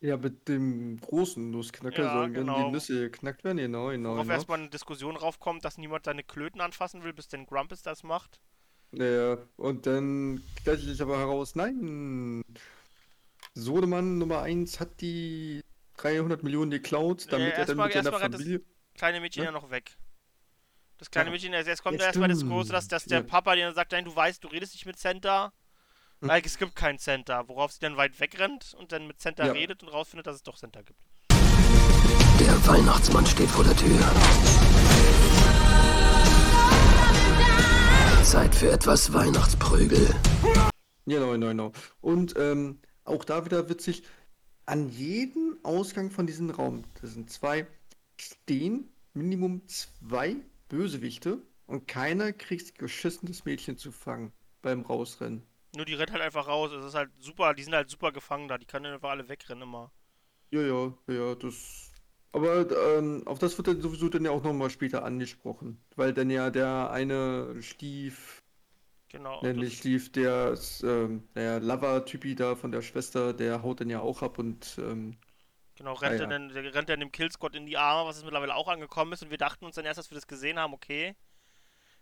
[0.06, 2.66] Ja, mit dem großen Nussknacker Ja, sollen dann genau.
[2.68, 3.58] die Nüsse geknackt werden.
[3.58, 4.34] Genau, genau, Worauf genau.
[4.36, 8.40] erstmal eine Diskussion raufkommt, dass niemand seine Klöten anfassen will, bis denn Grumpus das macht.
[8.92, 12.44] Ja, und dann stellt sich aber heraus, nein,
[13.56, 15.62] Sodemann Nummer 1 hat die
[15.98, 18.62] 300 Millionen geklaut, damit er dann erstmal- mit seiner rennt das- Familie...
[18.96, 19.46] Kleine Mädchen Ne?
[19.48, 19.98] ja noch weg.
[20.98, 21.32] Das kleine Ja.
[21.34, 22.46] Mädchen, also jetzt kommt Ja, erstmal das.
[22.46, 23.26] Große, dass, dass der Ja.
[23.26, 25.52] Papa dir sagt, nein, du weißt, du redest nicht mit Santa.
[26.22, 27.48] Weil es gibt keinen Santa.
[27.48, 29.52] Worauf sie dann weit wegrennt und dann mit Santa Ja.
[29.52, 31.00] redet und rausfindet, dass es doch Santa gibt.
[32.40, 34.00] Der Weihnachtsmann steht vor der Tür.
[38.24, 40.14] Zeit für etwas Weihnachtsprügel.
[41.06, 41.72] Genau, genau, genau.
[42.02, 44.04] Und ähm, auch da wieder witzig,
[44.66, 47.68] an jedem Ausgang von diesem Raum, das sind zwei,
[48.18, 50.38] stehen Minimum zwei
[50.70, 55.44] Bösewichte und keiner kriegt geschissen, das Mädchen zu fangen beim Rausrennen.
[55.76, 56.72] Nur die rennt halt einfach raus.
[56.72, 58.58] Es ist halt super, die sind halt super gefangen da.
[58.58, 59.92] Die können einfach alle wegrennen immer.
[60.52, 61.92] Ja, ja, ja, das.
[62.32, 65.84] Aber ähm, auf das wird dann sowieso dann ja auch nochmal später angesprochen.
[65.96, 68.44] Weil dann ja der eine Stief,
[69.10, 69.42] Genau.
[69.42, 74.22] nämlich Stief, der ähm, der Lover-Typi da von der Schwester, der haut dann ja auch
[74.22, 75.18] ab und ähm,
[75.76, 76.32] Genau, rennt, Ah, ja.
[76.32, 79.24] dann, der rennt dann dem Killscott in die Arme, was jetzt mittlerweile auch angekommen ist.
[79.24, 81.16] Und wir dachten uns dann erst, als wir das gesehen haben, okay.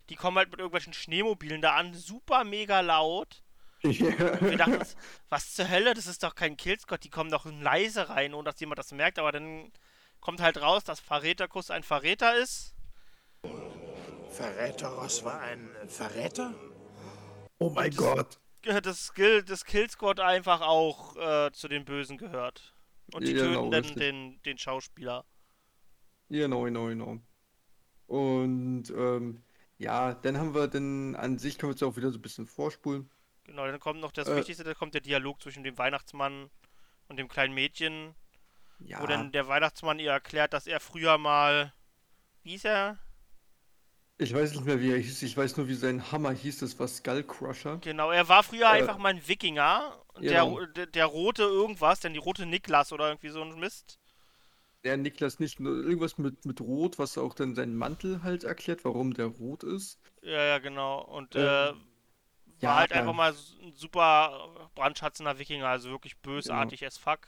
[0.10, 3.43] Die kommen halt mit irgendwelchen Schneemobilen da an, super mega laut.
[3.84, 4.96] Und wir dachten uns,
[5.30, 8.60] was zur Hölle, das ist doch kein Killscott, die kommen doch leise rein, ohne dass
[8.60, 9.20] jemand das merkt.
[9.20, 9.72] Aber dann
[10.20, 12.74] kommt halt raus, dass Verräterkuss ein Verräter ist.
[14.30, 16.54] Verräteros war ein Verräter?
[17.60, 18.40] Oh mein Gott.
[18.66, 22.74] Äh, Das, Skill, das Killsquad einfach auch äh, zu den Bösen gehört.
[23.14, 23.96] Und die Genau, töten dann richtig.
[23.96, 25.26] den, den Schauspieler.
[26.30, 27.20] Genau, genau, genau.
[28.08, 29.44] Und ähm,
[29.78, 32.48] ja, dann haben wir dann an sich können wir jetzt auch wieder so ein bisschen
[32.48, 33.10] vorspulen.
[33.46, 34.36] Genau, dann kommt noch das Äh.
[34.36, 36.50] Wichtigste, da kommt der Dialog zwischen dem Weihnachtsmann
[37.10, 38.16] und dem kleinen Mädchen,
[38.80, 41.74] Ja, wo dann der Weihnachtsmann ihr erklärt, dass er früher mal.
[42.44, 43.00] Wie hieß er?
[44.18, 45.22] ich weiß nicht mehr, wie er hieß.
[45.22, 46.60] Ich weiß nur, wie sein Hammer hieß.
[46.60, 47.82] Das war Skull Crusher.
[47.82, 50.04] Genau, er war früher Äh, einfach mal ein Wikinger.
[50.16, 50.58] Und genau.
[50.58, 54.00] der, der, der rote irgendwas, denn die rote Niklas oder irgendwie so ein Mist.
[54.86, 58.86] Ja, Niklas nicht nur irgendwas mit, mit Rot, was auch dann seinen Mantel halt erklärt,
[58.86, 60.00] warum der rot ist.
[60.22, 61.02] Ja, ja, genau.
[61.02, 61.74] Und Ähm, äh,
[62.64, 62.98] war ja, halt ja.
[62.98, 67.28] einfach mal ein super brandschatzender Wikinger, also wirklich bösartig as fuck.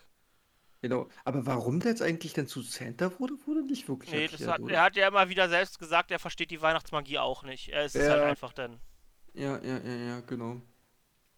[0.82, 1.08] Genau.
[1.24, 4.70] Aber warum der jetzt eigentlich denn zu Santa wurde, wurde nicht wirklich Nee, erklärt, hat,
[4.70, 7.70] er hat ja immer wieder selbst gesagt, er versteht die Weihnachtsmagie auch nicht.
[7.70, 8.26] Er ist halt Ja.
[8.26, 8.80] einfach dann.
[9.34, 10.62] Ja, ja, ja, ja, genau.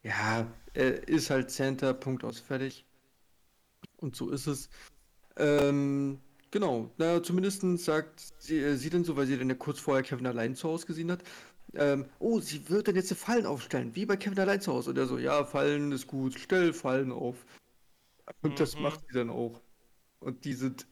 [0.04, 2.86] Ja, er ist halt Santa, Punkt aus, fertig.
[3.98, 4.70] Und so ist es.
[5.38, 6.20] Ähm,
[6.52, 6.92] genau.
[6.98, 10.28] Na, zumindest sagt sie, äh, sie dann so, weil sie dann ja kurz vorher Kevin
[10.28, 11.24] allein zu Hause gesehen hat.
[11.74, 14.92] Ähm, oh, sie wird dann jetzt Fallen aufstellen, wie bei Kevin allein zu Hause.
[14.92, 17.36] Und er so, ja, Fallen ist gut, stell Fallen auf.
[18.42, 18.84] Und das Mhm.
[18.84, 19.62] macht sie dann auch.
[20.20, 20.88] Und die sind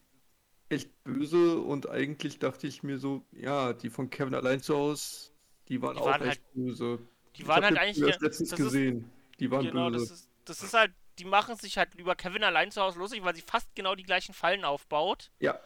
[0.70, 5.32] echt böse und eigentlich dachte ich mir so, ja, die von Kevin allein zu Hause,
[5.70, 7.00] die waren Die auch waren echt böse.
[7.38, 8.04] Die waren halt eigentlich.
[8.06, 9.10] Ge- letztens das ist- gesehen.
[9.40, 10.06] Die waren Genau, böse.
[10.08, 13.24] das ist, das ist halt, die machen sich halt über Kevin allein zu Hause lustig,
[13.24, 15.60] weil sie fast genau die gleichen Fallen aufbaut, Ja,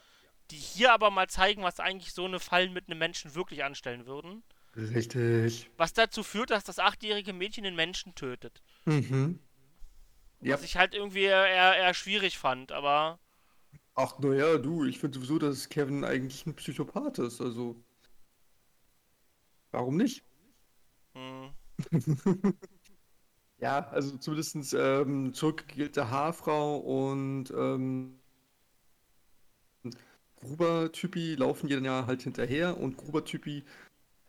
[0.50, 4.06] die hier aber mal zeigen, was eigentlich so eine Fallen mit einem Menschen wirklich anstellen
[4.06, 4.42] würden.
[4.76, 5.70] Richtig.
[5.76, 8.62] Was dazu führt, dass das achtjährige Mädchen den Menschen tötet.
[8.86, 9.40] Mhm.
[10.40, 10.54] Ja.
[10.54, 13.18] Was ich halt irgendwie eher, eher schwierig fand, aber
[13.94, 17.76] Ach, naja, du, ich finde sowieso, dass Kevin eigentlich ein Psychopath ist, also.
[19.72, 20.24] Warum nicht?
[21.14, 21.50] hm,
[23.60, 28.18] Ja, also zumindest ähm, zurückgegelte Haarfrau und ähm,
[30.40, 33.64] Gruber-Typi laufen ihr dann ja halt hinterher und Gruber-Typi,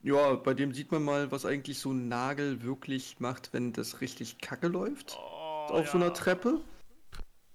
[0.03, 4.01] ja, bei dem sieht man mal, was eigentlich so ein Nagel wirklich macht, wenn das
[4.01, 5.17] richtig kacke läuft.
[5.17, 6.05] oh, auf so ja.
[6.05, 6.61] einer Treppe.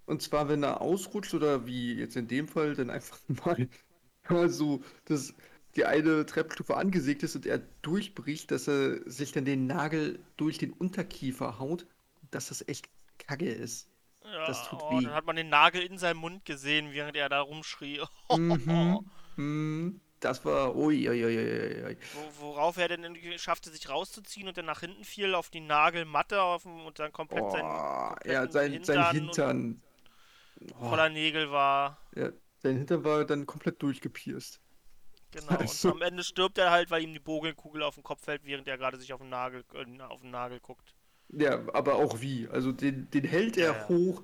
[0.07, 3.19] Und zwar, wenn er ausrutscht oder wie jetzt in dem Fall, dann einfach
[4.29, 5.35] mal, so das,
[5.75, 10.59] die eine Treppenstufe angesägt ist und er durchbricht, dass er sich dann den Nagel durch
[10.59, 11.87] den Unterkiefer haut,
[12.31, 13.89] dass das echt kacke ist.
[14.25, 15.05] Ja, das tut oh, weh.
[15.05, 18.01] dann hat man den Nagel in seinem Mund gesehen, während er da rumschrie.
[18.37, 19.05] Mhm.
[19.39, 20.01] Mhm.
[20.27, 21.97] Das war, ui, ui, ui, ui, ui.
[22.15, 26.43] Wo, worauf er irgendwie schaffte, sich rauszuziehen und dann nach hinten fiel auf die Nagelmatte
[26.43, 29.83] auf dem, und dann komplett sein, Oh, kompletten ja, sein, sein Hintern.
[30.81, 31.99] Oh, voller Nägel war.
[32.17, 34.61] ja, sein Hintern war dann komplett durchgepierst.
[35.31, 35.47] Genau.
[35.59, 38.45] Also- Und am Ende stirbt er halt, weil ihm die Bogelkugel auf den Kopf fällt,
[38.45, 40.93] während er gerade sich auf den Nagel, äh, auf den Nagel guckt.
[41.29, 42.49] Ja, aber auch wie.
[42.49, 43.89] Also den, den hält er Ja, ja.
[43.89, 44.23] hoch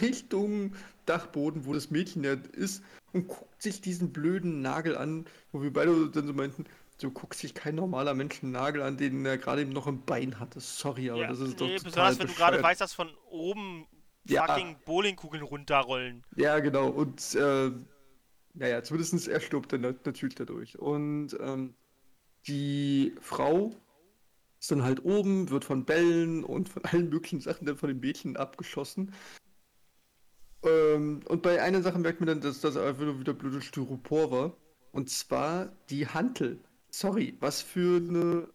[0.00, 2.82] Richtung Dachboden, wo das Mädchen ja ist,
[3.16, 6.66] und guckt sich diesen blöden Nagel an, wo wir beide dann so meinten,
[6.98, 10.02] so guckt sich kein normaler Mensch einen Nagel an, den er gerade eben noch im
[10.02, 10.60] Bein hatte.
[10.60, 13.10] Sorry, aber ja, das ist doch nee, total besonders wenn du gerade weißt, dass von
[13.30, 13.86] oben
[14.24, 14.46] Ja.
[14.46, 16.24] fucking Bowlingkugeln runterrollen.
[16.36, 16.88] Ja, genau.
[16.88, 17.70] Und äh,
[18.54, 20.78] naja, zumindest er stirbt dann nat- natürlich dadurch.
[20.78, 21.74] Und ähm,
[22.46, 23.74] die Frau
[24.58, 28.00] ist dann halt oben, wird von Bällen und von allen möglichen Sachen dann von den
[28.00, 29.12] Mädchen abgeschossen.
[30.66, 34.30] Ähm, und bei einer Sache merkt man dann, dass das einfach nur wieder blödes Styropor
[34.30, 34.56] war.
[34.92, 36.58] Und zwar die Hantel.
[36.90, 38.48] Sorry, was für eine.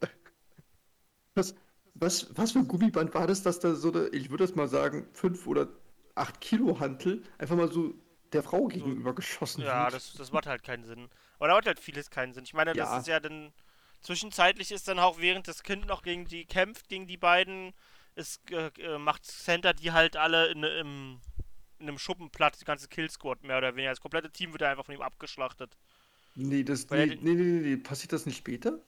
[1.36, 1.56] Was,
[1.93, 4.67] was, was für ein Gummiband war das, dass da so eine, ich würde das mal
[4.67, 5.67] sagen, 5 oder
[6.15, 7.93] 8 Kilo Hantel einfach mal so
[8.34, 9.93] der Frau gegenüber geschossen Ja, wird?
[9.93, 11.10] das, das macht halt keinen Sinn.
[11.38, 12.43] Aber da macht halt vieles keinen Sinn.
[12.43, 12.86] Ich meine, Ja.
[12.86, 13.54] das ist ja dann.
[14.02, 17.71] Zwischenzeitlich ist dann auch, während das Kind noch gegen die kämpft, gegen die beiden,
[18.15, 21.21] ist, äh, äh, macht Center die halt alle in, im,
[21.82, 23.91] in einem Schuppen platt, die ganze Killsquad mehr oder weniger.
[23.91, 25.78] Das komplette Team wird einfach von ihm abgeschlachtet.
[26.36, 28.80] Nee, das, nee, er- nee, nee, nee, passiert das nicht später?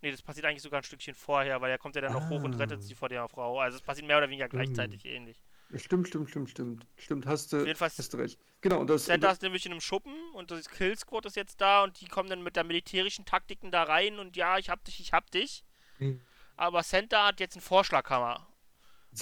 [0.00, 2.42] Nee, das passiert eigentlich sogar ein Stückchen vorher, weil er kommt ja dann noch hoch
[2.42, 2.82] und rettet Ah.
[2.82, 3.60] sie vor der Frau.
[3.60, 5.40] Also es passiert mehr oder weniger gleichzeitig ähnlich.
[5.74, 6.86] Stimmt, stimmt, stimmt, stimmt.
[6.96, 8.38] Stimmt, hast du, Jedenfalls- hast du recht.
[8.60, 11.84] Genau, und das, Center ist nämlich in einem Schuppen und das Killsquad ist jetzt da
[11.84, 14.98] und die kommen dann mit der militärischen Taktiken da rein und ja, ich hab dich,
[15.00, 15.64] ich hab dich.
[15.98, 16.20] Hm.
[16.56, 18.46] Aber Center hat jetzt einen Vorschlaghammer.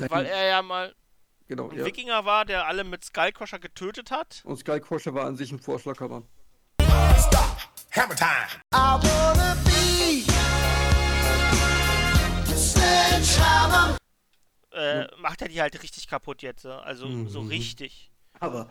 [0.09, 0.95] Weil er ja mal
[1.49, 1.85] genau, ein ja.
[1.85, 4.43] Wikinger war, der alle mit Skullcrusher getötet hat.
[4.45, 6.23] Und Skycrusher war an sich ein Vorschlaghammer.
[6.81, 8.49] Hammer time.
[8.75, 10.23] I wanna be
[12.57, 13.97] Sledgehammer.
[14.73, 16.65] Äh, macht er die halt richtig kaputt jetzt.
[16.67, 17.49] äh, Also so Mhm.
[17.49, 18.11] richtig.
[18.41, 18.69] Aber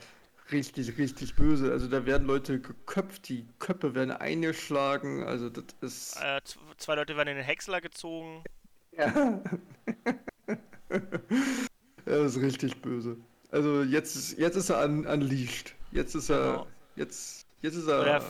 [0.52, 1.72] richtig, richtig böse.
[1.72, 5.24] Also da werden Leute geköpft, die Köpfe werden eingeschlagen.
[5.24, 6.18] Also das ist.
[6.22, 6.42] Äh,
[6.78, 8.44] zwei Leute werden in den Häcksler gezogen.
[8.92, 9.42] Ja.
[12.06, 13.18] das ist richtig böse.
[13.52, 15.76] Also jetzt ist, jetzt ist er un unleashed.
[15.92, 16.52] Jetzt ist er.
[16.52, 16.68] Genau.
[16.96, 18.24] Jetzt, jetzt ist er Oder-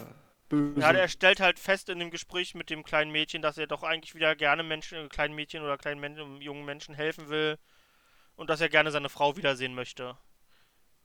[0.50, 0.80] böse.
[0.80, 3.84] Ja, er stellt halt fest in dem Gespräch mit dem kleinen Mädchen, dass er doch
[3.84, 7.58] eigentlich wieder gerne Menschen, äh, kleinen Mädchen oder kleinen Men jungen Menschen helfen will
[8.36, 10.18] und dass er gerne seine Frau wiedersehen möchte.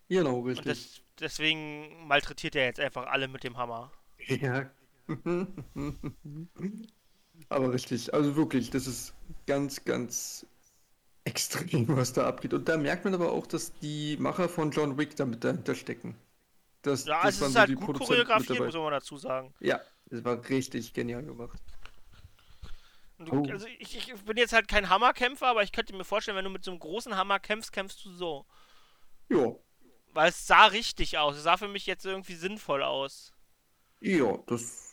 [0.09, 0.65] genau, richtig.
[0.65, 3.93] des, deswegen malträtiert er jetzt einfach alle mit dem Hammer.
[4.27, 4.71] Ja.
[7.49, 9.15] Aber richtig, also wirklich, das ist
[9.47, 10.47] ganz, ganz
[11.25, 12.55] extrem, was da abgeht.
[12.55, 16.17] Und da merkt man aber auch, dass die Macher von John Wick damit dahinter stecken.
[16.83, 19.55] Das, Ja, das es ist so halt die gut Produzenten choreografiert, muss man dazu sagen.
[19.61, 19.81] Ja,
[20.11, 21.61] es war richtig genial gemacht.
[23.19, 23.47] Du, Oh.
[23.51, 26.51] Also ich, ich bin jetzt halt kein Hammerkämpfer, aber ich könnte mir vorstellen, wenn du
[26.51, 28.47] mit so einem großen Hammer kämpfst, kämpfst du so.
[29.29, 29.57] Ja,
[30.13, 31.37] Weil es sah richtig aus.
[31.37, 33.33] Es sah für mich jetzt irgendwie sinnvoll aus.
[34.01, 34.90] ja, das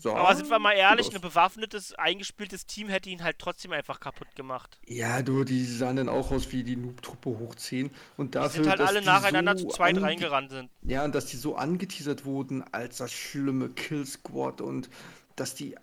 [0.00, 4.00] sah Aber sind wir mal ehrlich, ein bewaffnetes, eingespieltes Team hätte ihn halt trotzdem einfach
[4.00, 4.78] kaputt gemacht.
[4.86, 7.90] Ja, du, die sahen dann auch aus wie die Noob-Truppe hoch 10.
[8.16, 10.70] Und Die dafür, sind halt dass alle die nacheinander so zu zweit reingerannt sind.
[10.82, 14.88] Ja, und dass die so angeteasert wurden als das schlimme Kill Squad und
[15.36, 15.76] dass die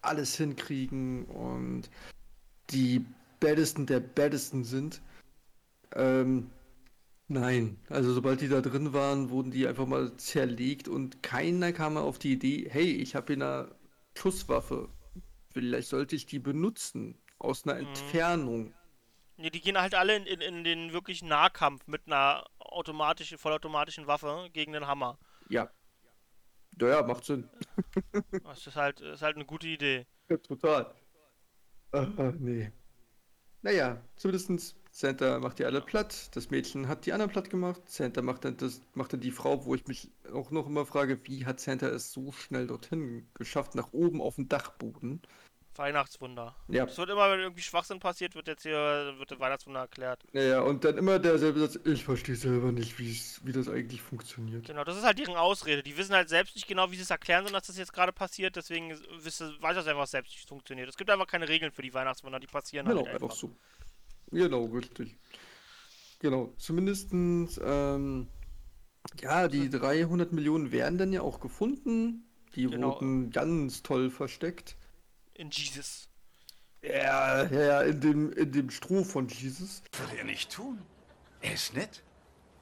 [0.00, 1.88] alles hinkriegen und
[2.70, 3.04] die
[3.40, 5.00] Baddesten der Baddesten sind.
[5.94, 6.50] Ähm,
[7.32, 11.96] nein, also sobald die da drin waren, wurden die einfach mal zerlegt und keiner kam
[11.96, 13.74] auf die Idee, hey, ich habe hier eine
[14.16, 14.88] Schusswaffe.
[15.50, 17.18] Vielleicht sollte ich die benutzen.
[17.38, 18.72] Aus einer Entfernung.
[19.36, 24.06] Nee, die gehen halt alle in, in, in den wirklichen Nahkampf mit einer automatischen, vollautomatischen
[24.06, 25.18] Waffe gegen den Hammer.
[25.48, 25.68] Ja.
[26.80, 27.50] Ja, ja, macht Sinn.
[28.44, 30.06] Das ist halt, ist halt eine gute Idee.
[30.28, 30.94] Ja, total.
[31.90, 32.06] Ah,
[32.38, 32.70] nee.
[33.62, 36.28] Naja, zumindestens Santa macht die alle platt.
[36.36, 37.80] Das Mädchen hat die anderen platt gemacht.
[37.86, 41.18] Santa macht dann, das, macht dann die Frau, wo ich mich auch noch immer frage,
[41.26, 45.22] wie hat Santa es so schnell dorthin geschafft, nach oben auf dem Dachboden?
[45.74, 46.54] Weihnachtswunder.
[46.68, 46.84] Ja.
[46.84, 50.22] Es wird immer, wenn irgendwie Schwachsinn passiert, wird jetzt hier wird der Weihnachtswunder erklärt.
[50.34, 54.66] Naja, und dann immer derselbe Satz, ich verstehe selber nicht, wie das eigentlich funktioniert.
[54.66, 55.82] Genau, das ist halt deren Ausrede.
[55.82, 58.12] Die wissen halt selbst nicht genau, wie sie es erklären sollen, dass das jetzt gerade
[58.12, 58.54] passiert.
[58.56, 60.90] Deswegen weiß das einfach selbst, wie es funktioniert.
[60.90, 63.34] Es gibt einfach keine Regeln für die Weihnachtswunder, die passieren Genau, halt einfach einfach.
[63.34, 63.56] so.
[64.32, 65.16] Genau, richtig.
[66.18, 68.28] Genau, zumindestens, ähm,
[69.20, 72.24] ja, die 300 Millionen werden dann ja auch gefunden.
[72.54, 72.94] Die Genau.
[72.94, 74.76] wurden ganz toll versteckt.
[75.34, 76.08] In Jesus.
[76.82, 79.82] Ja, ja, ja, in dem, in dem Stroh von Jesus.
[79.98, 80.80] Würde er nicht tun.
[81.40, 82.02] Er ist nett.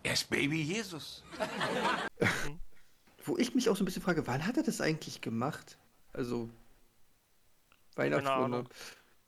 [0.02, 1.22] Er ist Baby Jesus.
[3.24, 5.78] Wo ich mich auch so ein bisschen frage, wann hat er das eigentlich gemacht?
[6.12, 6.48] Also,
[7.96, 8.64] Weihnachtswunder.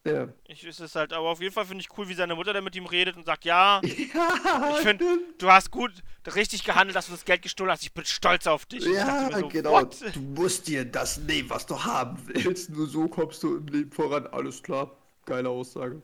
[0.05, 0.29] Ja.
[0.49, 2.65] Ich ist es halt, aber auf jeden Fall finde ich cool, wie seine Mutter dann
[2.65, 3.81] mit ihm redet und sagt, ja,
[4.15, 5.05] Ja, ich finde,
[5.39, 5.93] du hast gut,
[6.35, 7.83] richtig gehandelt, dass du das Geld gestohlen hast.
[7.85, 8.85] Ich bin stolz auf dich.
[8.85, 9.73] Ja, so, genau.
[9.73, 9.97] what?
[10.15, 12.71] Du musst dir das nehmen, was du haben willst.
[12.71, 14.27] Nur so kommst du im Leben voran.
[14.27, 14.91] Alles klar.
[15.25, 16.03] Geile Aussage.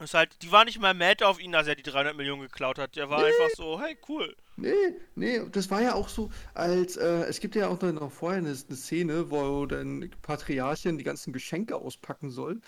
[0.00, 2.78] Ist halt, die war nicht mal mad auf ihn, dass er die 300 Millionen geklaut
[2.78, 2.96] hat.
[2.96, 4.34] Der war einfach so, hey, cool.
[4.56, 4.72] Nee,
[5.14, 8.48] nee, das war ja auch so, als, äh, es gibt ja auch noch- vorher eine,
[8.48, 12.60] eine Szene, wo dann Patriarchin die ganzen Geschenke auspacken soll.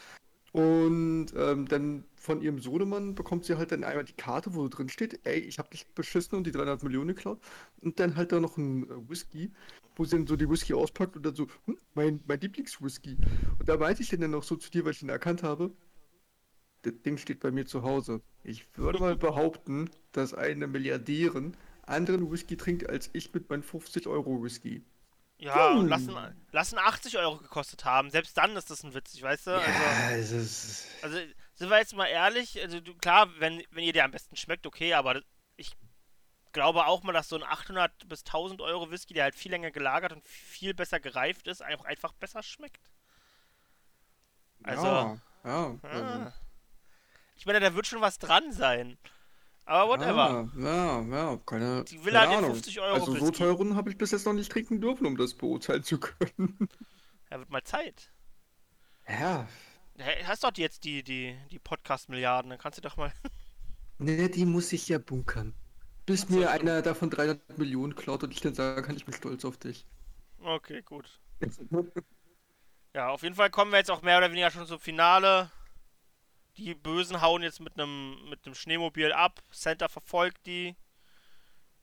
[0.53, 4.91] Und ähm, dann von ihrem Sohnemann bekommt sie halt dann einmal die Karte, wo drin
[4.91, 7.41] steht, ey, ich hab dich beschissen und die 300 Millionen geklaut.
[7.81, 9.51] Und dann halt da noch ein äh, Whisky,
[9.97, 13.17] wo sie dann so die Whisky auspackt und dann so, hm, mein, mein Lieblingswhisky.
[13.59, 15.73] Und da meinte ich dann noch so zu dir, weil ich ihn erkannt habe,
[16.83, 18.21] das Ding steht bei mir zu Hause.
[18.45, 24.07] Ich würde mal behaupten, dass eine Milliardärin anderen Whisky trinkt als ich mit meinem 50
[24.07, 24.83] Euro Whisky.
[25.43, 25.89] Ja, und Hm.
[25.89, 28.11] lassen, lassen 80 Euro gekostet haben.
[28.11, 29.51] Selbst dann ist das ein Witz, weißt du?
[29.51, 30.87] Also, Ja, es ist.
[31.03, 31.19] also
[31.55, 34.67] sind wir jetzt mal ehrlich, also du, klar, wenn, wenn ihr dir am besten schmeckt,
[34.67, 35.21] okay, aber
[35.57, 35.73] ich
[36.53, 39.73] glaube auch mal, dass so ein 800 bis 1000 Euro Whisky, der halt viel länger
[39.73, 42.89] gelagert und viel besser gereift ist, auch einfach besser schmeckt.
[44.63, 46.33] Also, ja, ja, also, ah.
[47.35, 48.97] ich meine, da wird schon was dran sein.
[49.65, 50.51] Aber whatever.
[50.59, 52.53] Ja, ja, ja, keine, Die will keine halt Ahnung.
[52.55, 55.35] 50 Euro Also so teuren habe ich bis jetzt noch nicht trinken dürfen, um das
[55.35, 56.69] beurteilen zu können.
[57.31, 58.13] Da wird mal Zeit.
[59.09, 59.49] Ja,
[60.25, 63.13] Hast doch jetzt die, die, die Podcast-Milliarden, dann kannst du doch mal.
[63.99, 65.55] ne, die muss ich ja bunkern.
[66.07, 69.45] Bis mir einer davon 300 Millionen klaut und ich dann sagen kann, ich bin stolz
[69.45, 69.87] auf dich.
[70.41, 71.21] Okay, gut.
[72.95, 75.51] Ja, auf jeden Fall kommen wir jetzt auch mehr oder weniger schon zum Finale.
[76.57, 79.43] Die Bösen hauen jetzt mit einem mit einem Schneemobil ab.
[79.51, 80.77] Santa verfolgt die.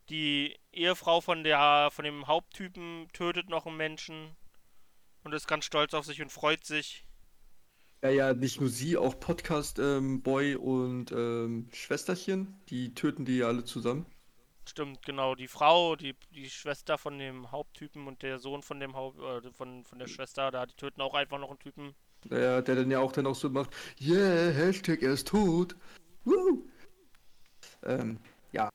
[0.09, 4.35] Die Ehefrau von der von dem Haupttypen tötet noch einen Menschen
[5.23, 7.05] und ist ganz stolz auf sich und freut sich.
[8.01, 13.65] Ja, ja, nicht nur sie, auch Podcast-Boy und ähm, Schwesterchen, die töten die ja alle
[13.65, 14.05] zusammen.
[14.65, 15.35] Stimmt, genau.
[15.35, 19.51] Die Frau, die, die Schwester von dem Haupttypen und der Sohn von dem Haupt, äh,
[19.51, 21.95] von, von der Schwester, da die töten auch einfach noch einen Typen.
[22.25, 23.69] Der, der dann ja auch dann auch so macht,
[24.01, 25.75] yeah, Hashtag er ist tot.
[26.25, 26.63] Woo.
[27.83, 28.19] Ähm,
[28.51, 28.69] ja.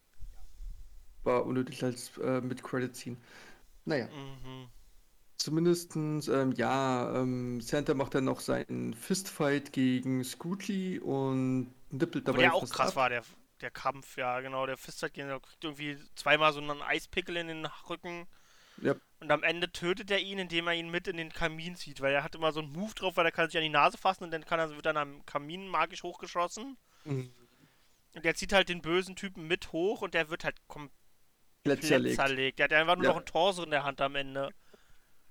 [1.24, 3.16] War unnötig als äh, mit Credit ziehen.
[3.84, 4.68] Naja, Mhm.
[5.36, 12.32] zumindestens, ähm, ja, ähm, Santa macht dann noch seinen Fistfight gegen Scooty und nippelt Wo
[12.32, 12.96] dabei der auch krass ab.
[12.96, 13.22] war, der,
[13.60, 14.64] der Kampf, ja, genau.
[14.66, 18.26] Der Fistfight gegen- der kriegt irgendwie zweimal so einen Eispickel in den Rücken.
[18.80, 18.94] Ja.
[19.24, 22.12] Und am Ende tötet er ihn, indem er ihn mit in den Kamin zieht, weil
[22.12, 24.24] er hat immer so einen Move drauf, weil er kann sich an die Nase fassen
[24.24, 26.76] und dann kann er, wird dann am Kamin magisch hochgeschossen.
[27.04, 27.32] Mhm.
[28.14, 32.16] Und der zieht halt den bösen Typen mit hoch und der wird halt komplett zerlegt.
[32.16, 32.58] zerlegt.
[32.58, 33.10] Der hat einfach nur Ja.
[33.12, 34.50] noch ein Torso in der Hand am Ende.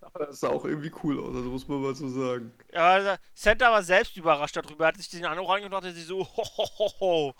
[0.01, 2.51] Aber das sah auch irgendwie cool aus, also muss man mal so sagen.
[2.73, 4.85] Ja, also Santa war selbst überrascht darüber.
[4.85, 7.33] Er hat sich den anderen angeguckt und dachte sich so, ho, ho, ho, ho.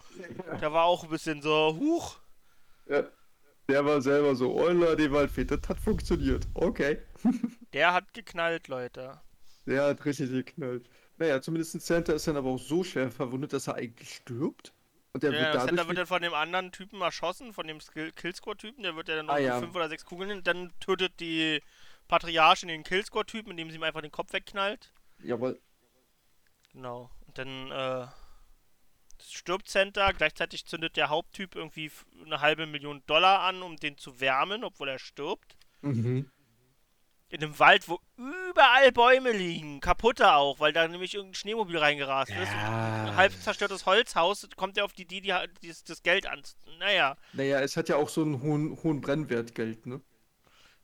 [0.62, 2.20] Der war auch ein bisschen so, huch.
[2.88, 3.06] Ja.
[3.70, 6.46] Der war selber so, oh la, die Waldfee, das hat funktioniert.
[6.54, 7.00] Okay.
[7.74, 9.22] Der hat geknallt, Leute.
[9.66, 10.90] Der hat richtig geknallt.
[11.18, 14.74] Naja, zumindest Santa ist dann aber auch so schwer verwundet, dass er eigentlich stirbt.
[15.14, 15.64] Und der Ja, wird dadurch.
[15.70, 18.84] Santa wird dann von dem anderen Typen erschossen, von dem Killscore-Typen.
[18.84, 19.60] Der wird ja dann noch Ah, ja.
[19.60, 20.32] fünf oder sechs Kugeln.
[20.32, 21.62] Und dann tötet die
[22.08, 24.92] Patriarchin den Killscore-Typen, indem sie ihm einfach den Kopf wegknallt.
[25.24, 25.60] Jawohl.
[26.74, 27.10] Genau.
[27.28, 28.08] Und dann äh,
[29.32, 30.12] stirbt Santa.
[30.12, 31.92] Gleichzeitig zündet der Haupttyp irgendwie
[32.26, 35.58] eine halbe Million Dollar an, um den zu wärmen, obwohl er stirbt.
[35.82, 36.30] Mhm.
[37.30, 39.80] In einem Wald, wo überall Bäume liegen.
[39.80, 42.38] Kaputte auch, weil da nämlich irgendein Schneemobil reingerast ist.
[42.38, 44.48] Und ein halb zerstörtes Holzhaus.
[44.56, 46.44] Kommt er auf die Idee, die, die, das, das Geld an.
[46.78, 47.18] Naja.
[47.34, 50.02] Naja, es hat ja auch so einen hohen, hohen Brennwert Geld, ne?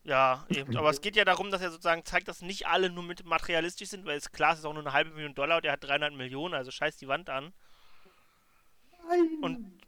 [0.03, 0.75] Ja, eben.
[0.75, 3.89] Aber es geht ja darum, dass er sozusagen zeigt, dass nicht alle nur mit materialistisch
[3.89, 5.83] sind, weil es klar es ist auch nur eine halbe Million Dollar und er hat
[5.83, 7.53] 300 Millionen, also scheiß die Wand an.
[9.41, 9.79] Und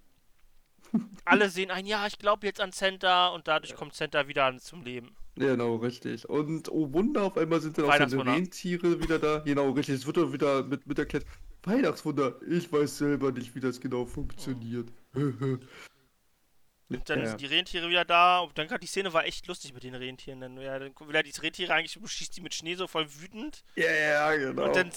[1.25, 4.83] alle sehen ein, ja, ich glaube jetzt an Santa und dadurch kommt Santa wieder zum
[4.83, 5.15] Leben.
[5.35, 6.27] Genau, richtig.
[6.27, 8.33] Und oh Wunder, auf einmal sind dann auch seine Weihnachtswunder.
[8.33, 9.39] Rentiere wieder da.
[9.39, 9.95] Genau, richtig.
[9.95, 11.25] Es wird dann wieder mit, mit erklärt.
[11.63, 14.91] Weihnachtswunder, ich weiß selber nicht, wie das genau funktioniert.
[15.13, 17.27] Und dann Ja.
[17.27, 19.95] sind die Rentiere wieder da und dann gerade die Szene war echt lustig mit den
[19.95, 20.41] Rentieren.
[20.41, 23.63] Dann, ja, dann will er die Rentiere eigentlich, schießt die mit Schnee so voll wütend.
[23.75, 24.65] Ja, ja, genau.
[24.65, 24.91] Und dann,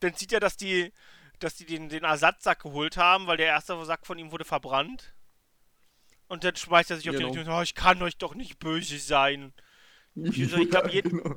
[0.00, 0.92] dann sieht er, dass die,
[1.40, 5.14] dass die den, den Ersatzsack geholt haben, weil der erste Sack von ihm wurde verbrannt.
[6.26, 7.30] Und dann schmeißt er sich auf Genau.
[7.30, 9.52] den und sagt, oh, ich kann euch doch nicht böse sein.
[10.14, 11.36] Ich, so, ich glaube, Ja, jed genau.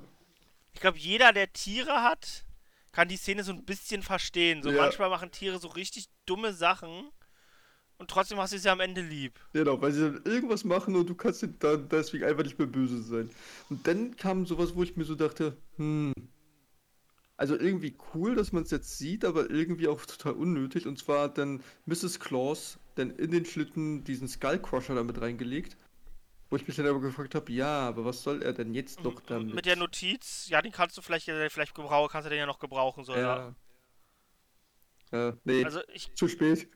[0.80, 2.45] glaub, jeder, der Tiere hat,
[2.91, 4.64] kann die Szene so ein bisschen verstehen.
[4.64, 4.84] So Ja.
[4.84, 7.12] manchmal machen Tiere so richtig dumme Sachen
[7.98, 9.39] und trotzdem hast du sie am Ende lieb.
[9.54, 13.02] Genau, weil sie dann irgendwas machen und du kannst dann deswegen einfach nicht mehr böse
[13.04, 13.30] sein.
[13.70, 16.14] Und dann kam sowas, wo ich mir so dachte, hm.
[17.38, 20.88] Also irgendwie cool, dass man es jetzt sieht, aber irgendwie auch total unnötig.
[20.88, 22.19] Und zwar hat dann Mrs.
[22.19, 25.77] Claus dann in den Schlitten diesen Skullcrusher damit reingelegt.
[26.49, 29.19] Wo ich mich dann aber gefragt habe, ja, aber was soll er denn jetzt noch
[29.19, 29.53] damit?
[29.53, 32.45] Mit der Notiz, ja, den kannst du vielleicht, äh, vielleicht gebrauchen, kannst du den ja
[32.45, 33.19] noch gebrauchen, so, ja.
[33.19, 33.55] ja.
[35.11, 36.69] Ja, nee, Also ich, zu spät.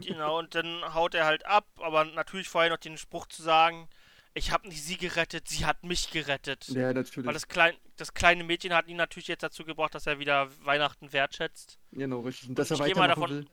[0.00, 3.88] Genau, und dann haut er halt ab, aber natürlich vorher noch den Spruch zu sagen,
[4.36, 6.68] ich habe nicht sie gerettet, sie hat mich gerettet.
[6.68, 7.26] Ja, natürlich.
[7.26, 10.48] Weil das, klein, das kleine Mädchen hat ihn natürlich jetzt dazu gebracht, dass er wieder
[10.64, 11.78] Weihnachten wertschätzt.
[11.92, 12.50] Genau, richtig.
[12.50, 13.46] Und dass er geh mal weitermachen davon- will.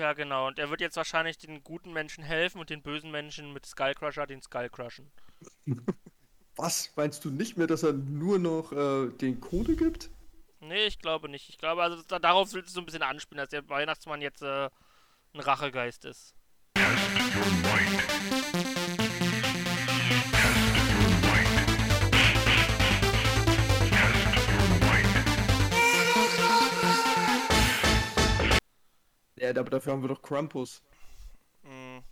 [0.00, 0.48] Ja, genau.
[0.48, 4.26] Und er wird jetzt wahrscheinlich den guten Menschen helfen und den bösen Menschen mit Skullcrusher
[4.26, 5.10] den Skullcrushen.
[6.56, 6.92] Was?
[6.96, 10.10] Meinst du nicht mehr, dass er nur noch äh, den Code gibt?
[10.60, 11.48] Nee, ich glaube nicht.
[11.48, 14.42] Ich glaube, also da, darauf willst du so ein bisschen anspielen, dass der Weihnachtsmann jetzt
[14.42, 14.68] äh,
[15.34, 16.34] ein Rachegeist ist.
[29.40, 30.82] Ja, aber dafür haben wir doch Krampus.
[31.62, 32.02] Mhm.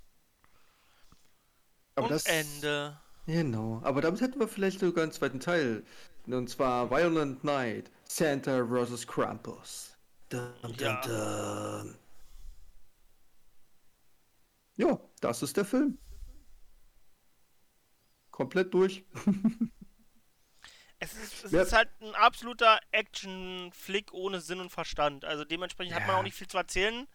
[1.95, 2.25] Aber und das.
[2.27, 2.99] Ende.
[3.27, 3.81] Genau.
[3.85, 5.85] Aber damit hätten wir vielleicht sogar einen zweiten Teil.
[6.27, 7.91] Und zwar Violent Night.
[8.05, 9.07] Santa vs.
[9.07, 9.97] Krampus.
[10.31, 11.01] Dum, dum, Ja.
[11.83, 11.95] dum.
[14.77, 15.99] Ja, das ist der Film.
[18.31, 19.05] Komplett durch.
[21.01, 21.63] Es ist, es Ja.
[21.63, 25.25] ist halt ein absoluter Action-Flick ohne Sinn und Verstand.
[25.25, 26.19] Also dementsprechend hat man Ja.
[26.19, 27.07] auch nicht viel zu erzählen.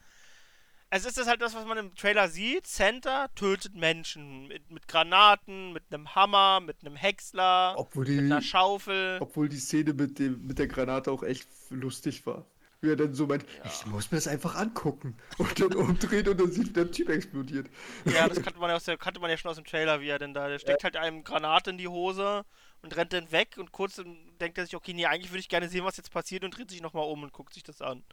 [0.95, 2.67] Es ist das halt das, was man im Trailer sieht.
[2.67, 8.41] Santa tötet Menschen mit, mit Granaten, mit einem Hammer, mit einem Häcksler, Obwohl mit einer
[8.41, 9.17] die, Schaufel.
[9.19, 12.45] obwohl die Szene mit, dem, mit der Granate auch echt lustig war.
[12.81, 15.17] Wie er dann so meint, ich muss mir das einfach angucken.
[15.39, 17.71] Und dann umdreht und dann sieht, der Typ explodiert.
[18.05, 20.09] Ja, das kannte man ja, aus der, kannte man ja schon aus dem Trailer, wie
[20.09, 20.47] er denn da.
[20.47, 22.45] Der steckt halt einem Granate in die Hose
[22.83, 23.99] und rennt dann weg und kurz
[24.39, 26.69] denkt er sich, okay, nee, eigentlich würde ich gerne sehen, was jetzt passiert und dreht
[26.69, 28.03] sich nochmal um und guckt sich das an.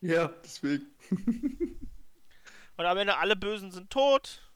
[0.00, 0.86] Ja, deswegen.
[2.76, 4.46] Und am Ende alle Bösen sind tot.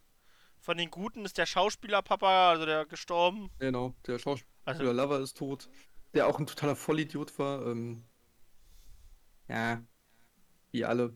[0.60, 3.50] Von den Guten ist der Schauspieler Papa, also der gestorben.
[3.58, 5.68] Genau, der Schauspieler Also- Lover ist tot.
[6.14, 7.66] Der auch ein totaler Vollidiot war.
[7.66, 8.04] Ähm,
[9.48, 9.82] ja,
[10.70, 11.12] wie alle.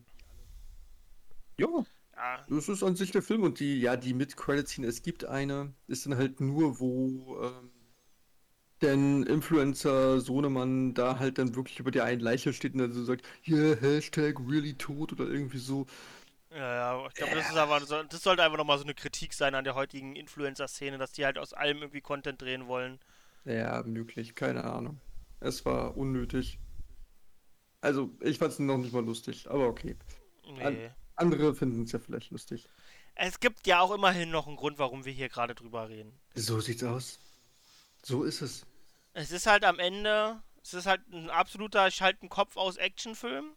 [1.57, 1.67] Ja,
[2.15, 5.73] Ja, das ist an sich der Film und die, ja, die Mid-Credit-Scene, es gibt eine,
[5.87, 7.71] ist dann halt nur, wo ähm,
[8.81, 13.03] denn Influencer Sohnemann da halt dann wirklich über der einen Leiche steht und dann so
[13.03, 15.85] sagt, yeah, Hashtag really tot oder irgendwie so.
[16.51, 16.57] Ja,
[17.01, 17.07] ja.
[17.07, 19.63] Ich glaube, das ist aber, so- das sollte einfach nochmal so eine Kritik sein an
[19.63, 22.99] der heutigen Influencer-Szene, dass die halt aus allem irgendwie Content drehen wollen.
[23.45, 24.99] Ja, möglich, keine Ahnung.
[25.39, 26.59] Es war unnötig.
[27.81, 29.95] Also, ich fand es noch nicht mal lustig, aber okay.
[30.45, 30.63] Nee.
[30.63, 32.67] An- Andere finden es ja vielleicht lustig.
[33.15, 36.17] Es gibt ja auch immerhin noch einen Grund, warum wir hier gerade drüber reden.
[36.35, 37.19] So sieht's aus.
[38.03, 38.65] So ist es.
[39.13, 43.51] Es ist halt am Ende, es ist halt ein absoluter Schalten-Kopf aus Actionfilm.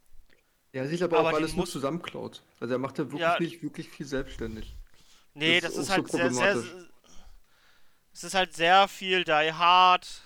[0.72, 2.42] Er sich aber, Aber auch alles nur muss- zusammenklaut.
[2.60, 3.38] Also er macht ja wirklich Ja.
[3.38, 4.74] nicht wirklich viel selbstständig.
[5.34, 6.86] Nee, Das das, ist ist halt so sehr, sehr.
[8.12, 10.22] Es ist halt sehr viel Die Hard,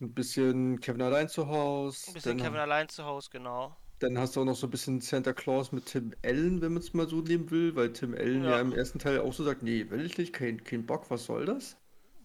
[0.00, 2.08] Ein bisschen Kevin allein zu Hause.
[2.08, 3.76] ein bisschen Kevin allein zu Hause, genau.
[3.98, 6.82] dann hast du auch noch so ein bisschen Santa Claus mit Tim Allen, wenn man
[6.82, 8.50] es mal so nehmen will, weil Tim Allen ja.
[8.52, 8.60] Ja.
[8.60, 11.44] im ersten Teil auch so sagt, nee, will ich nicht, kein, kein Bock, was soll
[11.46, 11.76] das?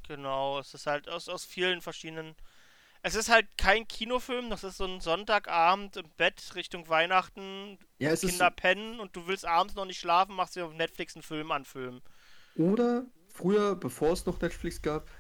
[0.08, 2.36] Genau, es ist halt aus, aus vielen verschiedenen.
[3.06, 8.12] Es ist halt kein Kinofilm, das ist so ein Sonntagabend im Bett Richtung Weihnachten, Ja,
[8.12, 11.24] es Kinder pennen und du willst abends noch nicht schlafen, machst dir auf Netflix einen
[11.24, 12.02] Film anfilmen.
[12.56, 12.62] ist.
[12.62, 15.12] Oder früher, bevor es noch Netflix gab,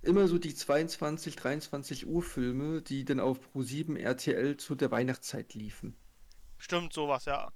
[0.00, 5.52] immer so die 22, 23 Uhr Filme, die dann auf Pro7 RTL zu der Weihnachtszeit
[5.52, 5.96] liefen.
[6.56, 7.52] Stimmt, sowas, ja.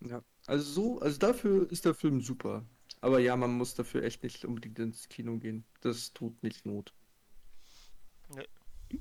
[0.00, 0.22] Ja.
[0.46, 2.64] Also so, also dafür ist der Film super.
[3.00, 5.64] Aber ja, man muss dafür echt nicht unbedingt ins Kino gehen.
[5.80, 6.94] Das tut nicht Not.
[8.28, 8.46] Nee.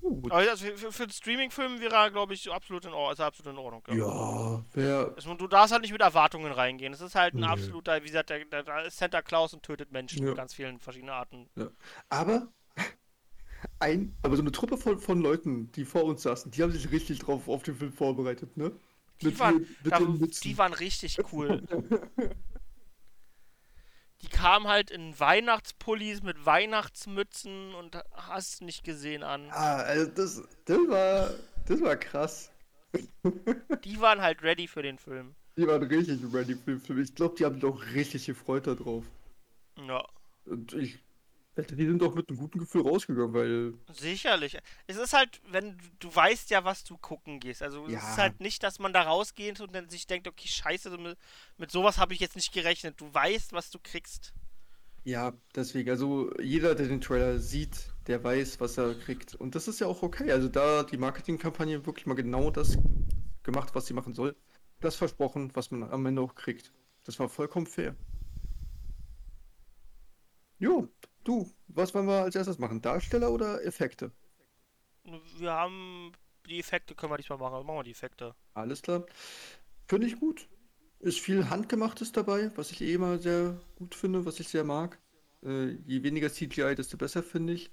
[0.01, 0.31] Gut.
[0.31, 3.53] Also für, für, einen Streaming-Film wäre er, glaube ich, absolut in, Or ist er absolut
[3.53, 3.83] in Ordnung.
[3.97, 5.13] Ja, wer.
[5.17, 6.93] Es- Du darfst halt nicht mit Erwartungen reingehen.
[6.93, 7.47] Es ist halt ein Nö.
[7.47, 10.29] absoluter, wie gesagt, der, der, der ist Santa Claus und tötet Menschen Ja.
[10.29, 11.49] mit ganz vielen verschiedenen Arten.
[11.55, 11.67] Ja.
[12.09, 12.47] Aber
[13.79, 16.91] ein, aber so eine Truppe von, von Leuten, die vor uns saßen, die haben sich
[16.91, 18.71] richtig drauf auf den Film vorbereitet, ne?
[19.21, 19.99] Die, Mit waren, den- mit da,
[20.43, 21.63] die waren richtig cool.
[24.23, 29.49] die kamen halt in Weihnachtspullis mit Weihnachtsmützen und hast nicht gesehen an.
[29.51, 31.29] Ah, also das, das war,
[31.67, 32.49] das war krass.
[33.83, 35.35] Die waren halt ready für den Film.
[35.57, 37.01] Die waren richtig ready für den Film.
[37.01, 39.03] Ich glaube, die haben sich auch richtig gefreut da drauf.
[39.77, 40.03] Ja,
[40.45, 41.02] Und ich
[41.57, 44.57] die sind doch mit einem guten Gefühl rausgegangen, weil sicherlich.
[44.87, 47.61] Es ist halt, wenn du weißt ja, was du gucken gehst.
[47.61, 47.99] Also es Ja.
[47.99, 51.17] ist halt nicht, dass man da rausgeht und dann sich denkt, okay, scheiße, mit,
[51.57, 52.99] mit sowas habe ich jetzt nicht gerechnet.
[52.99, 54.33] Du weißt, was du kriegst.
[55.05, 59.35] Ja, deswegen, also jeder, der den Trailer sieht, der weiß, was er kriegt.
[59.35, 60.31] Und das ist ja auch okay.
[60.31, 62.77] Also da hat die Marketingkampagne wirklich mal genau das
[63.43, 64.35] gemacht, was sie machen soll.
[64.79, 66.71] Das versprochen, was man am Ende auch kriegt.
[67.03, 67.95] Das war vollkommen fair.
[70.59, 70.87] Jo,
[71.23, 72.81] du, was wollen wir als erstes machen?
[72.81, 74.11] Darsteller oder Effekte?
[75.37, 76.11] Wir haben
[76.47, 77.65] die Effekte, können wir diesmal machen.
[77.65, 78.35] Machen wir die Effekte.
[78.53, 79.05] Alles klar.
[79.87, 80.47] Finde ich gut.
[80.99, 84.97] Ist viel Handgemachtes dabei, was ich eh immer sehr gut finde, was ich sehr mag.
[85.43, 87.69] Äh, je weniger CGI, desto besser, finde ich.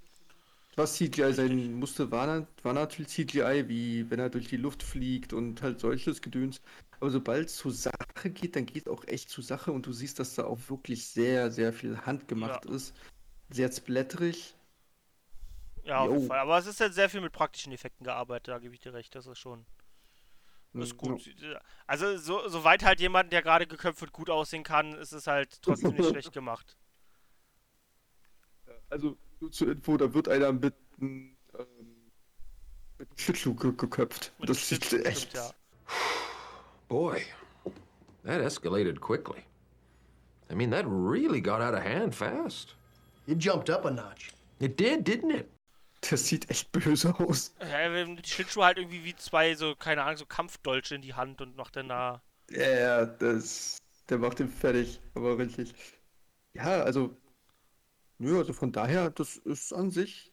[0.76, 5.32] Was CGI sein musste, war, war natürlich CGI, wie wenn er durch die Luft fliegt
[5.32, 6.60] und halt solches Gedöns.
[7.00, 10.18] Aber sobald es zur Sache geht, dann geht auch echt zur Sache und du siehst,
[10.18, 12.94] dass da auch wirklich sehr, sehr viel handgemacht ist.
[13.50, 14.54] Sehr splatterig.
[15.84, 16.26] Ja, auf jeden.
[16.26, 16.38] Fall.
[16.38, 19.14] Aber es ist halt sehr viel mit praktischen Effekten gearbeitet, da gebe ich dir recht.
[19.14, 19.66] Das ist schon.
[20.76, 21.30] Das ist Mm, gut.
[21.86, 25.60] Also, so, soweit halt jemand, der gerade geköpft wird, gut aussehen kann, ist es halt
[25.62, 26.76] trotzdem nicht schlecht gemacht.
[28.88, 32.12] Also, nur zur Info, da wird einer mit einem ähm,
[32.98, 34.32] mit einem Schlittschuh ge geköpft.
[34.38, 35.34] Mit das sieht echt.
[35.34, 35.50] ja.
[36.88, 37.22] Boy,
[38.24, 39.44] that escalated quickly.
[40.50, 42.74] I mean, that really got out of hand fast.
[43.30, 44.32] It jumped up a notch.
[44.58, 45.48] It did, didn't it?
[46.00, 47.54] Das sieht echt böse aus.
[47.60, 51.02] Ja, wir haben die Schlittschuhe halt irgendwie wie zwei, so, keine Ahnung, so Kampfdolche in
[51.02, 52.22] die Hand und macht dann da.
[52.50, 53.78] Ja, ja, das.
[54.08, 55.72] Der macht ihn fertig, aber richtig.
[56.54, 57.16] Ja, also.
[58.18, 60.32] Nö, also von daher, das ist an sich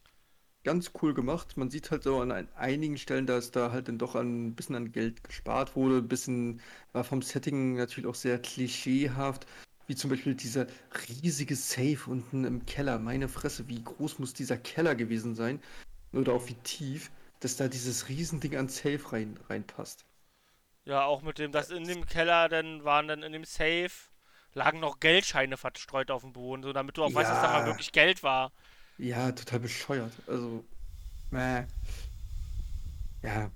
[0.63, 1.55] ganz cool gemacht.
[1.55, 4.75] Man sieht halt so an ein, einigen Stellen, dass da halt dann doch ein bisschen
[4.75, 5.97] an Geld gespart wurde.
[5.97, 6.61] Ein bisschen
[6.93, 9.45] war vom Setting natürlich auch sehr klischeehaft.
[9.87, 10.67] Wie zum Beispiel dieser
[11.09, 12.99] riesige Safe unten im Keller.
[12.99, 15.61] Meine Fresse, wie groß muss dieser Keller gewesen sein?
[16.13, 20.05] Oder auch wie tief, dass da dieses Riesending an Safe rein, reinpasst.
[20.85, 23.91] Ja, auch mit dem, dass in dem Keller dann waren dann in dem Safe
[24.53, 27.59] lagen noch Geldscheine verstreut auf dem Boden, so damit du auch weißt, dass da mal
[27.59, 27.65] Ja.
[27.65, 28.51] wirklich Geld war.
[28.97, 30.21] Ja, total bescheuert.
[30.27, 30.63] Also,
[31.31, 31.65] äh,
[33.23, 33.51] ja,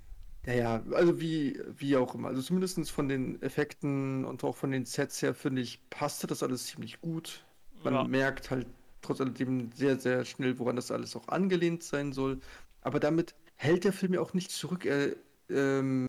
[0.46, 2.28] ja, ja, also wie, wie auch immer.
[2.28, 6.42] Also zumindest von den Effekten und auch von den Sets her, finde ich, passte das
[6.42, 7.44] alles ziemlich gut.
[7.84, 8.04] Man Ja.
[8.10, 8.66] merkt halt
[9.02, 12.40] trotz alledem sehr, sehr schnell, woran das alles auch angelehnt sein soll.
[12.80, 14.84] Aber damit hält der Film ja auch nicht zurück.
[14.84, 15.14] Er
[15.48, 16.08] ähm,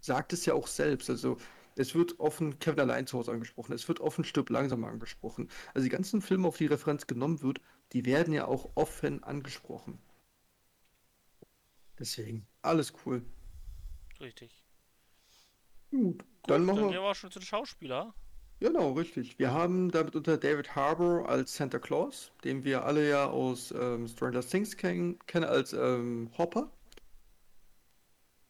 [0.00, 1.10] sagt es ja auch selbst.
[1.10, 1.38] Also
[1.76, 3.72] es wird offen Kevin allein zu Hause angesprochen.
[3.74, 5.48] Es wird offen Stirb langsam angesprochen.
[5.74, 7.60] Also die ganzen Filme, auf die Referenz genommen wird,
[7.92, 9.98] die werden ja auch offen angesprochen.
[11.98, 13.22] Deswegen, alles cool.
[14.20, 14.64] Richtig.
[15.90, 17.02] Gut, Gut, dann dann machen gehen wir.
[17.02, 18.12] wir auch schon zu den Schauspielern.
[18.60, 19.36] Genau, richtig.
[19.40, 24.06] Wir haben damit unter David Harbour als Santa Claus, den wir alle ja aus ähm,
[24.08, 26.70] Stranger Things kennen, kennen als ähm, Hopper.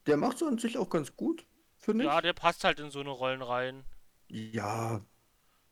[0.09, 1.47] Der macht so an sich auch ganz gut,
[1.77, 2.13] finde ich.
[2.13, 3.85] Ja, der passt halt in so eine Rollen rein.
[4.31, 5.05] Ja,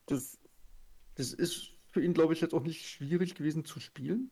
[0.07, 0.39] das
[1.17, 4.31] Das ist für ihn, glaube ich, jetzt auch nicht schwierig gewesen zu spielen.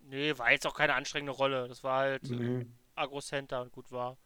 [0.00, 1.68] Nee, war jetzt auch keine anstrengende Rolle.
[1.68, 2.66] Das war halt Nee.
[2.96, 4.18] Agro-Center und gut war.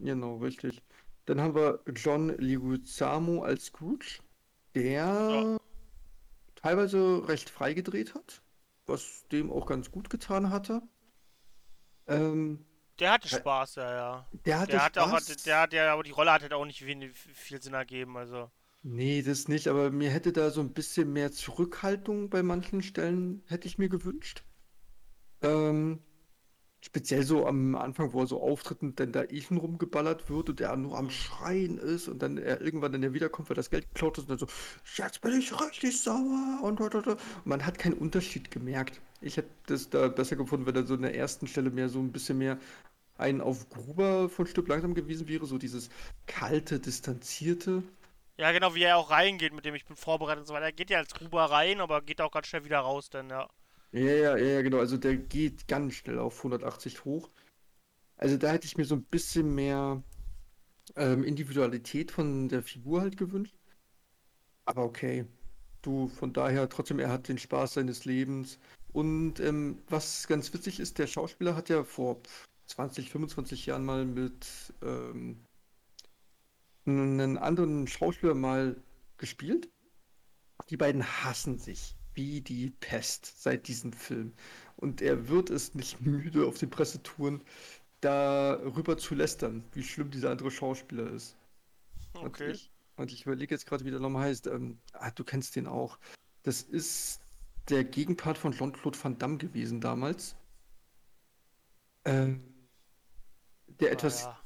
[0.00, 0.82] Genau, richtig.
[1.26, 4.18] Dann haben wir John Leguizamo als Scrooge,
[4.74, 5.58] der
[6.56, 8.42] teilweise recht frei gedreht hat,
[8.86, 10.82] was dem auch ganz gut getan hatte.
[12.06, 12.64] Ähm,
[13.00, 13.38] Der hatte Ja.
[13.38, 14.26] Spaß, ja, ja.
[14.44, 15.36] der hatte Der hat auch, Spaß.
[15.42, 18.50] der hat ja, aber die Rolle hat halt auch nicht viel, viel Sinn ergeben, also.
[18.82, 23.42] Nee, das nicht, aber mir hätte da so ein bisschen mehr Zurückhaltung bei manchen Stellen,
[23.46, 24.44] hätte ich mir gewünscht.
[25.42, 26.02] Ähm,
[26.80, 30.60] speziell so am Anfang, wo er so auftritt und dann da schon rumgeballert wird und
[30.60, 34.18] er nur am Schreien ist und dann er irgendwann dann wiederkommt, weil das Geld geklaut
[34.18, 34.46] ist und dann so,
[34.96, 37.20] jetzt bin ich richtig sauer und, und, und, und.
[37.44, 39.00] man hat keinen Unterschied gemerkt.
[39.20, 41.98] Ich hätte das da besser gefunden, wenn er so in der ersten Stelle mehr so
[41.98, 42.58] ein bisschen mehr
[43.18, 45.90] ein auf Gruber von Stück langsam gewesen wäre, so dieses
[46.26, 47.82] kalte, distanzierte.
[48.38, 50.64] Ja, genau, wie er auch reingeht, mit dem ich bin vorbereitet und so weiter.
[50.66, 53.48] Er geht ja als Gruber rein, aber geht auch ganz schnell wieder raus, dann, ja.
[53.92, 54.78] Ja, ja, ja, genau.
[54.78, 57.30] Also der geht ganz schnell auf 180 hoch.
[58.16, 60.02] Also da hätte ich mir so ein bisschen mehr
[60.96, 63.56] ähm, Individualität von der Figur halt gewünscht.
[64.64, 65.26] Aber okay.
[65.82, 68.58] Du, von daher, trotzdem, er hat den Spaß seines Lebens.
[68.92, 72.20] Und ähm, was ganz witzig ist, der Schauspieler hat ja vor
[72.66, 74.46] 20, 25 Jahren mal mit
[74.82, 75.38] ähm,
[76.86, 78.76] einem anderen Schauspieler mal
[79.16, 79.70] gespielt.
[80.68, 84.32] Die beiden hassen sich wie die Pest seit diesem Film.
[84.76, 87.42] Und er wird es nicht müde, auf den Pressetouren
[88.00, 91.36] darüber zu lästern, wie schlimm dieser andere Schauspieler ist.
[92.14, 92.50] Und Okay.
[92.52, 94.46] ich, und ich überlege jetzt gerade, wie der nochmal heißt.
[94.46, 95.98] Ähm, ah, du kennst den auch.
[96.42, 97.20] Das ist
[97.68, 100.36] der Gegenpart von Jean-Claude Van Damme gewesen damals.
[102.04, 102.42] Ähm,
[103.80, 104.38] der etwas ja.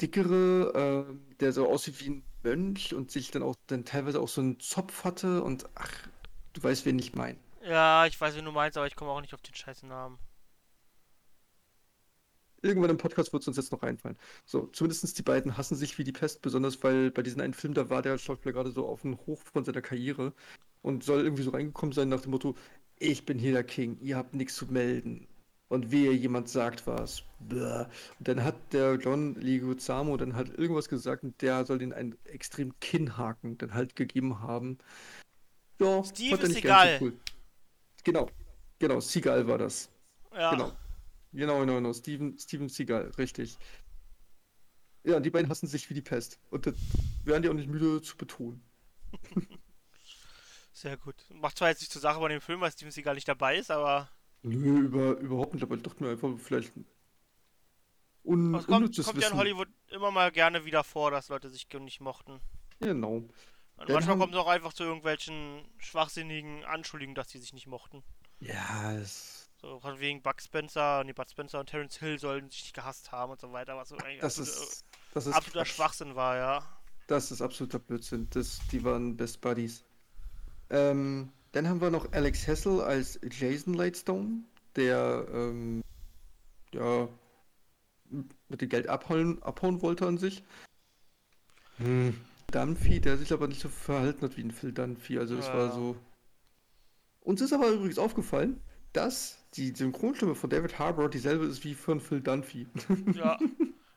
[0.00, 4.28] dickere, ähm, der so aussieht wie ein Mönch und sich dann auch dann teilweise auch
[4.28, 6.08] so einen Zopf hatte und ach,
[6.52, 7.38] du weißt, wen ich meine.
[7.64, 10.18] Ja, ich weiß, wie du meinst, aber ich komme auch nicht auf den scheißen Namen.
[12.64, 14.16] Irgendwann im Podcast wird es uns jetzt noch einfallen.
[14.44, 17.74] So, zumindest die beiden hassen sich wie die Pest, besonders weil bei diesem einen Film,
[17.74, 20.32] da war der Schauspieler gerade so auf dem Hoch von seiner Karriere
[20.80, 22.54] und soll irgendwie so reingekommen sein nach dem Motto,
[22.98, 25.26] ich bin hier der King, ihr habt nichts zu melden.
[25.68, 27.24] Und wehe, jemand sagt was.
[27.40, 27.86] Bäh.
[28.18, 32.14] Und dann hat der John Leguizamo dann halt irgendwas gesagt und der soll den einen
[32.24, 34.78] extrem Kinnhaken dann halt gegeben haben.
[35.82, 36.98] Ja, Steve fand ist nicht ganz egal.
[36.98, 37.20] so cool.
[38.04, 38.30] Genau,
[38.78, 39.90] genau, Seagal war das.
[40.34, 40.50] Ja.
[40.50, 40.72] Genau.
[41.32, 41.92] Genau, genau, genau.
[41.92, 43.56] Steven, Steven Seagal, richtig.
[45.04, 46.38] Ja, die beiden hassen sich wie die Pest.
[46.50, 46.74] Und das
[47.24, 48.62] werden die auch nicht müde zu betonen.
[50.72, 51.14] Sehr gut.
[51.30, 53.70] Macht zwar jetzt nicht zur Sache bei dem Film, weil Steven Seagal nicht dabei ist,
[53.70, 54.08] aber
[54.42, 56.72] Nö, über, überhaupt nicht, aber ich dachte mir einfach, vielleicht
[58.24, 59.36] un, es kommt, kommt ja in.
[59.36, 62.40] Hollywood immer mal gerne wieder vor, dass Leute sich nicht mochten.
[62.80, 63.22] Genau.
[63.82, 67.66] Und Dann manchmal kommt es auch einfach zu irgendwelchen schwachsinnigen Anschuldigungen, dass die sich nicht
[67.66, 68.02] mochten.
[68.40, 72.62] Ja, es, So von wegen Buck Spencer, nee, Bud Spencer und Terence Hill sollen sich
[72.62, 75.58] nicht gehasst haben und so weiter, was so eigentlich das absolut- ist, das ist absoluter
[75.64, 75.74] Quatsch.
[75.74, 76.62] Schwachsinn war, ja.
[77.08, 78.28] Das ist absoluter Blödsinn.
[78.30, 79.84] Das, die waren Best Buddies.
[80.70, 84.44] Ähm, dann haben wir noch Alex Hessel als Jason Lightstone,
[84.76, 85.82] der ähm,
[86.72, 87.08] ja
[88.48, 90.42] mit dem Geld abhauen, abhauen wollte an sich.
[91.78, 92.18] Hm.
[92.52, 95.18] Dunphy, der sich aber nicht so verhalten hat wie ein Phil Dunphy.
[95.18, 95.54] Also es Ja.
[95.54, 95.96] war so.
[97.20, 98.60] Uns ist aber übrigens aufgefallen,
[98.92, 102.66] dass die Synchronstimme von David Harbour dieselbe ist wie von Phil Dunphy.
[103.16, 103.38] Ja.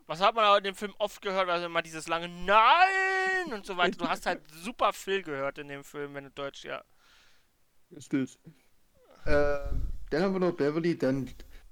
[0.07, 3.65] Was hat man aber in dem Film oft gehört, also immer dieses lange Nein und
[3.65, 3.97] so weiter.
[3.97, 6.83] Du hast halt super Phil gehört in dem Film, wenn du Deutsch, ja.
[7.97, 8.37] Stills.
[9.25, 11.27] Ähm, dann haben wir noch Beverly Dan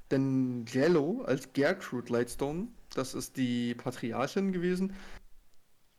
[0.10, 2.70] D'Angelo als Gertrude Lightstone.
[2.96, 4.96] Das ist die Patriarchin gewesen.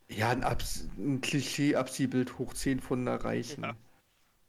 [0.09, 3.62] Ja, ein, Abs ein Klischee-Abziehbild hoch 10 von einer Reichen.
[3.64, 3.76] Ja.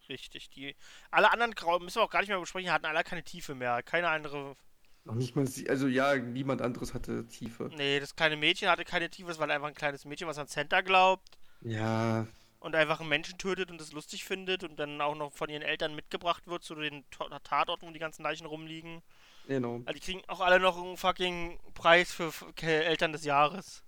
[0.10, 0.50] Richtig.
[0.52, 0.76] Die,
[1.12, 1.54] alle anderen
[1.84, 3.82] müssen wir auch gar nicht mehr besprechen, hatten alle keine Tiefe mehr.
[3.84, 4.56] Keine andere.
[5.04, 7.72] Noch nicht mal sie, also ja, niemand anderes hatte Tiefe.
[7.76, 10.48] Nee, das kleine Mädchen hatte keine Tiefe, das war einfach ein kleines Mädchen, was an
[10.48, 12.28] Santa glaubt Ja,
[12.60, 15.62] und einfach einen Menschen tötet und es lustig findet und dann auch noch von ihren
[15.62, 19.02] Eltern mitgebracht wird zu den To- Tatorten, wo die ganzen Leichen rumliegen.
[19.48, 19.82] genau.
[19.86, 22.32] Also die kriegen auch alle noch einen fucking Preis für
[22.62, 23.84] Eltern des Jahres.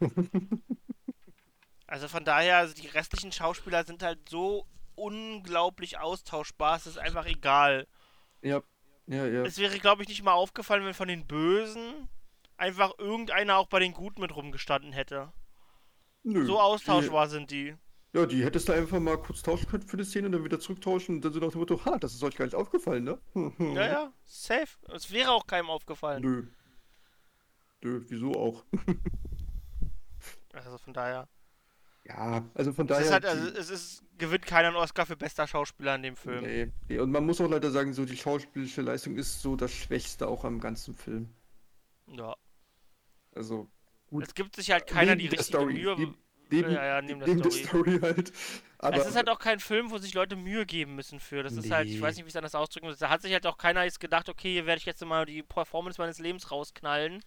[1.90, 4.64] also von daher, also die restlichen Schauspieler sind halt so
[4.94, 7.88] unglaublich austauschbar, es ist einfach egal.
[8.42, 8.62] Ja,
[9.08, 9.42] ja, ja.
[9.42, 12.08] Es wäre, glaube ich, nicht mal aufgefallen, wenn von den Bösen
[12.56, 15.32] einfach irgendeiner auch bei den Guten mit rumgestanden hätte.
[16.22, 17.74] Nö, So austauschbar sind die.
[18.12, 20.44] Die, ja, die hättest du einfach mal kurz tauschen können für die Szene und dann
[20.44, 23.02] wieder zurücktauschen und dann so nach dem Motto, ha, das ist euch gar nicht aufgefallen,
[23.02, 23.18] ne?
[23.58, 24.78] Ja, ja, safe.
[24.94, 26.22] Es wäre auch keinem aufgefallen.
[26.22, 26.46] Nö.
[27.82, 28.64] Nö, wieso auch?
[30.52, 31.28] Also von daher.
[32.04, 33.04] Ja, also von Es daher.
[33.06, 36.16] ist halt, also die- es ist, gewinnt keiner einen Oscar für bester Schauspieler in dem
[36.16, 36.42] Film.
[36.44, 36.98] nee, nee.
[36.98, 40.44] Und man muss auch leider sagen, so die schauspielische Leistung ist so das Schwächste auch
[40.44, 41.28] am ganzen Film.
[42.06, 42.34] Ja.
[43.34, 43.68] Also
[44.06, 44.24] gut.
[44.26, 45.94] Es gibt sich halt keiner die neben der richtige Story, Mühe.
[45.96, 46.18] Neben,
[46.50, 47.60] neben, ja, ja, neben der neben Story.
[47.60, 48.32] der Story halt.
[48.78, 51.42] Aber es ist halt auch kein Film, wo sich Leute Mühe geben müssen für.
[51.42, 52.00] Das ist halt, ich Nee.
[52.00, 52.98] weiß nicht, wie ich es anders ausdrücken muss.
[52.98, 55.42] Da hat sich halt auch keiner jetzt gedacht, okay, hier werde ich jetzt mal die
[55.42, 57.22] Performance meines Lebens rausknallen.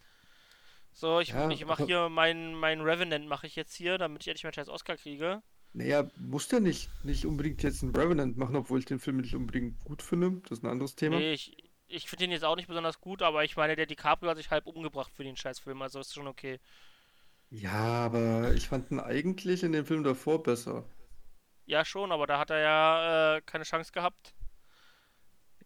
[0.93, 4.21] So, ich, Ja, ich mache aber- hier meinen mein Revenant mache ich jetzt hier, damit
[4.23, 5.41] ich endlich meinen scheiß Oscar kriege.
[5.73, 9.35] Naja, muss der nicht, nicht unbedingt jetzt einen Revenant machen, obwohl ich den Film nicht
[9.35, 10.39] unbedingt gut finde.
[10.43, 11.17] Das ist ein anderes Thema.
[11.17, 14.29] Nee, ich, ich finde den jetzt auch nicht besonders gut, aber ich meine, der DiCaprio
[14.29, 16.59] hat sich halb umgebracht für den scheiß Film, also ist schon okay.
[17.49, 17.71] Ja,
[18.05, 20.85] aber ich fand ihn eigentlich in dem Film davor besser.
[21.65, 24.33] Ja, schon, aber da hat er ja äh, keine Chance gehabt,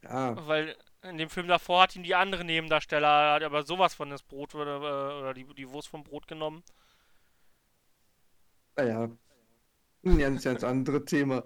[0.04, 4.10] Ja, weil in dem Film davor hat ihn die andere Nebendarsteller, hat aber sowas von
[4.10, 6.64] das Brot oder, äh, oder die, die Wurst vom Brot genommen.
[8.76, 9.10] naja.
[10.06, 11.44] Ein ganz, ganz anderes Thema.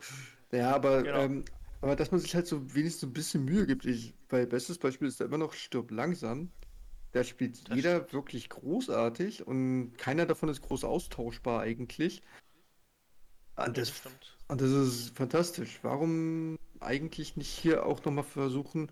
[0.52, 1.20] Ja, aber, Genau.
[1.20, 1.46] ähm,
[1.82, 3.86] aber dass man sich halt so wenigstens ein bisschen Mühe gibt.
[3.86, 6.52] Ich, weil bestes Beispiel ist da immer noch Stirb langsam.
[7.14, 12.24] Da spielt Das jeder wirklich großartig und keiner davon ist groß austauschbar eigentlich.
[13.56, 14.38] Und Das das, stimmt.
[14.48, 15.80] und das ist fantastisch.
[15.84, 18.92] Warum eigentlich nicht hier auch nochmal versuchen,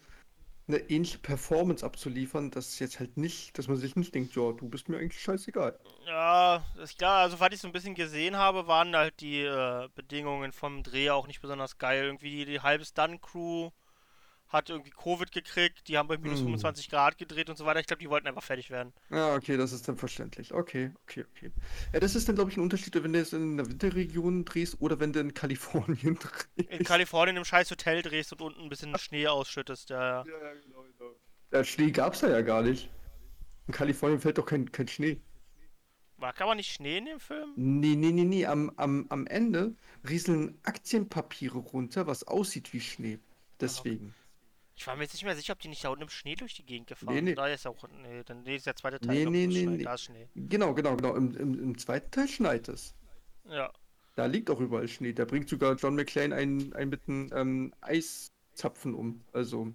[0.70, 4.70] eine ähnliche Performance abzuliefern, dass jetzt halt nicht, dass man sich nicht denkt, ja, du
[4.70, 5.78] bist mir eigentlich scheißegal.
[6.06, 7.20] Ja, ist klar.
[7.22, 11.10] Also, was ich so ein bisschen gesehen habe, waren halt die äh, Bedingungen vom Dreh
[11.10, 12.06] auch nicht besonders geil.
[12.06, 13.72] Irgendwie die, die halbe Stunt-Crew
[14.50, 16.46] hat irgendwie Covid gekriegt, die haben bei minus Hm.
[16.46, 17.80] 25 Grad gedreht und so weiter.
[17.80, 18.94] Ich glaube, die wollten einfach fertig werden.
[19.10, 20.54] Ja, okay, das ist dann verständlich.
[20.54, 21.52] Okay, okay, okay.
[21.94, 24.80] Ja, das ist dann, glaube ich, ein Unterschied, wenn du jetzt in der Winterregion drehst
[24.82, 26.18] oder wenn du in Kalifornien
[26.68, 26.86] In drehst.
[26.86, 29.90] Kalifornien im scheiß Hotel drehst und unten ein bisschen Schnee ausschüttest.
[29.90, 30.28] Ja, ja.
[30.28, 31.16] Ja, genau, genau.
[31.52, 32.90] Ja, Schnee gab's da ja gar nicht.
[33.68, 35.22] In Kalifornien fällt doch kein, kein Schnee.
[36.18, 37.54] War kann man nicht Schnee in dem Film?
[37.56, 38.46] Nee, nee, nee, nee.
[38.46, 39.76] Am, am, am Ende
[40.08, 43.20] rieseln Aktienpapiere runter, was aussieht wie Schnee.
[43.60, 44.14] Deswegen.
[44.80, 46.54] Ich war mir jetzt nicht mehr sicher, ob die nicht da unten im Schnee durch
[46.56, 47.28] die Gegend gefahren Nee, nee.
[47.32, 47.38] sind.
[47.38, 47.76] Da ist auch.
[48.02, 49.26] Nee, dann nee, ist der zweite Teil.
[49.26, 49.84] Nee, nee, nee, nee.
[49.84, 50.30] Da ist Schnee.
[50.36, 51.16] Genau, genau, genau.
[51.16, 52.96] Im, im, im zweiten Teil schneit es.
[53.44, 53.74] Ja.
[54.16, 55.12] Da liegt auch überall Schnee.
[55.12, 59.22] Da bringt sogar John McClane einen, einen mit einem ähm, Eiszapfen um.
[59.34, 59.74] Also,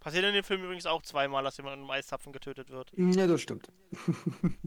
[0.00, 2.90] Passiert in dem Film übrigens auch zweimal, dass jemand mit einem Eiszapfen getötet wird.
[2.96, 3.68] ja, das stimmt.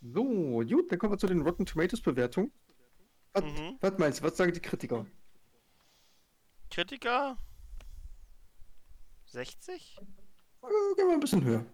[0.00, 0.24] so,
[0.64, 2.50] gut, dann kommen wir zu den Rotten Tomatoes Bewertungen.
[3.34, 3.76] Was, Mhm.
[3.80, 4.24] was meinst du?
[4.24, 5.06] Was sagen die Kritiker?
[6.78, 7.36] Kritiker?
[9.26, 9.98] 60?
[9.98, 11.66] Äh, gehen wir ein bisschen höher.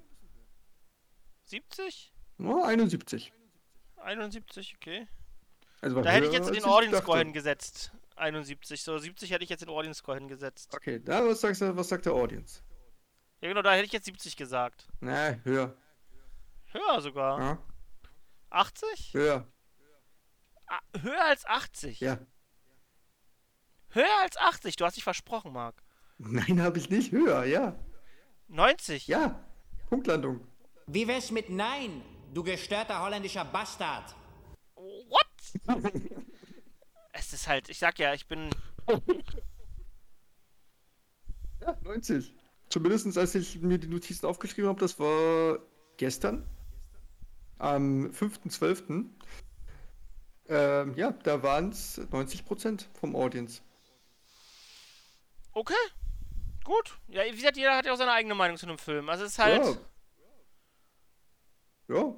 [1.45, 2.15] 70?
[2.39, 3.31] Ja, 71.
[3.99, 5.07] 71, okay.
[5.83, 7.93] Also Da hätte ich jetzt den Audience Score hingesetzt.
[8.17, 8.83] 71.
[8.83, 10.75] So, 70 hätte ich jetzt den Audience Score hingesetzt.
[10.75, 12.63] Okay, da was sagst du, was sagt der Audience?
[13.43, 14.89] Ja, genau, da hätte ich jetzt 70 gesagt.
[15.01, 15.77] Na, höher.
[16.73, 17.41] Höher sogar.
[17.41, 17.59] Ja,
[18.49, 19.13] 80?
[19.13, 19.47] höher.
[20.67, 22.01] Ah, höher als 80.
[22.01, 22.19] Ja.
[23.95, 24.75] Höher als 80.
[24.77, 25.81] Du hast dich versprochen, Marc.
[26.19, 27.13] Nein, habe ich nicht.
[27.13, 27.79] Höher, ja.
[28.49, 29.07] 90.
[29.07, 29.41] Ja.
[29.89, 30.41] Punktlandung.
[30.87, 34.15] Wie wär's mit Nein, du gestörter holländischer Bastard?
[34.75, 35.25] What?
[37.13, 38.51] es ist halt, ich sag ja, ich bin.
[41.61, 42.35] Ja, 90.
[42.69, 45.61] Zumindest als ich mir die Notizen aufgeschrieben habe, das war
[45.97, 46.45] gestern,
[47.59, 49.07] am 5.12.
[50.49, 53.63] Ähm, ja, da waren es 90% vom Audience.
[55.55, 55.75] Okay.
[56.65, 56.99] Gut.
[57.09, 59.09] Ja, wie gesagt, jeder hat ja auch seine eigene Meinung zu einem Film.
[59.09, 59.79] Also es ist halt.
[61.89, 61.97] Ja.
[61.97, 62.15] Ja.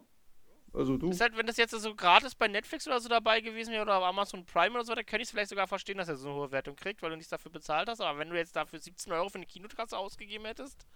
[0.72, 1.10] Also du.
[1.10, 3.96] Ist halt, wenn das jetzt so gratis bei Netflix oder so dabei gewesen wäre oder
[3.98, 6.28] auf Amazon Prime oder so, dann könnte ich es vielleicht sogar verstehen, dass er so
[6.28, 8.00] eine hohe Wertung kriegt, weil du nichts dafür bezahlt hast.
[8.00, 10.86] Aber wenn du jetzt dafür 17 Euro für eine Kinokasse ausgegeben hättest,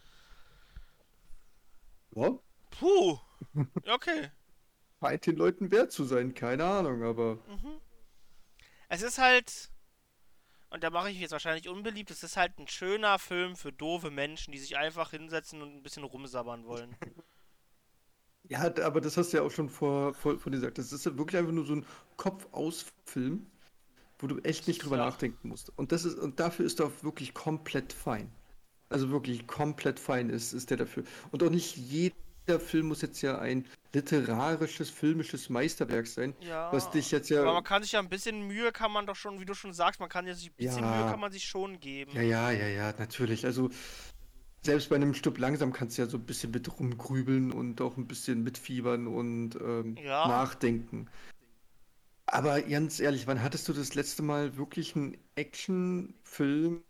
[2.15, 2.39] Ja.
[2.71, 3.19] puh.
[3.89, 4.31] Okay.
[5.01, 7.39] Scheint den Leuten wert zu sein, keine Ahnung, aber.
[8.89, 9.71] Es ist halt.
[10.71, 12.11] Und da mache ich mich jetzt wahrscheinlich unbeliebt.
[12.11, 15.83] Es ist halt ein schöner Film für doofe Menschen, die sich einfach hinsetzen und ein
[15.83, 16.97] bisschen rumsabbern wollen.
[18.49, 20.79] Ja, aber das hast du ja auch schon vor, vor, vor dir gesagt.
[20.79, 23.47] Das ist wirklich einfach nur so ein Kopf-aus-Film,
[24.19, 25.05] wo du echt nicht drüber Ja.
[25.07, 25.71] nachdenken musst.
[25.79, 28.33] Und das ist, und dafür ist er auch wirklich komplett fein.
[28.89, 31.05] Also wirklich komplett fein ist, ist der dafür.
[31.31, 32.15] Und auch nicht jeder
[32.59, 36.73] Film muss jetzt ja ein literarisches, filmisches Meisterwerk sein, Ja.
[36.73, 37.43] was dich jetzt ja.
[37.43, 39.73] Aber man kann sich ja ein bisschen Mühe, kann man doch schon, wie du schon
[39.73, 40.97] sagst, man kann ja sich ein bisschen Ja.
[41.03, 42.13] Mühe kann man sich schon geben.
[42.13, 43.45] Ja, ja, ja, ja, natürlich.
[43.45, 43.71] Also
[44.63, 47.97] selbst bei einem Stück langsam kannst du ja so ein bisschen mit rumgrübeln und auch
[47.97, 50.29] ein bisschen mitfiebern und ähm, Ja.
[50.29, 51.09] nachdenken.
[52.27, 56.85] Aber ganz ehrlich, wann hattest du das letzte Mal wirklich einen Actionfilm,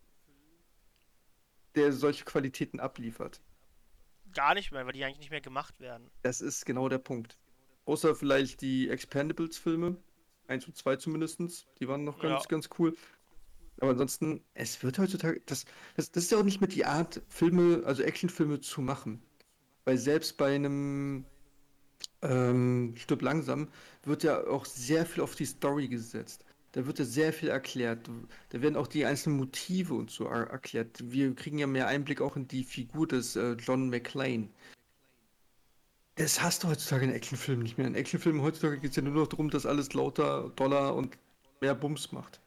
[1.76, 3.40] der solche Qualitäten abliefert?
[4.34, 6.10] Gar nicht mehr, weil die eigentlich nicht mehr gemacht werden.
[6.22, 7.38] Das ist genau der Punkt.
[7.84, 9.96] Außer vielleicht die Expendables-Filme.
[10.46, 11.66] Eins und zwei zumindestens.
[11.78, 12.48] Die waren noch ganz, Ja.
[12.48, 12.96] ganz cool.
[13.80, 15.40] Aber ansonsten, es wird heutzutage.
[15.46, 15.64] Das,
[15.96, 19.22] das, das ist ja auch nicht mehr die Art, Filme, also Actionfilme zu machen.
[19.84, 21.24] Weil selbst bei einem
[22.22, 23.68] ähm, Stirb langsam
[24.04, 26.44] wird ja auch sehr viel auf die Story gesetzt.
[26.72, 28.08] Da wird ja sehr viel erklärt.
[28.50, 30.98] Da werden auch die einzelnen Motive und so er erklärt.
[31.02, 34.48] Wir kriegen ja mehr Einblick auch in die Figur des äh, John McClane.
[36.14, 37.86] Das hast du heutzutage in Actionfilmen nicht mehr.
[37.86, 41.16] In Actionfilmen heutzutage geht es ja nur noch darum, dass alles lauter, doller und
[41.60, 42.40] mehr Bums macht.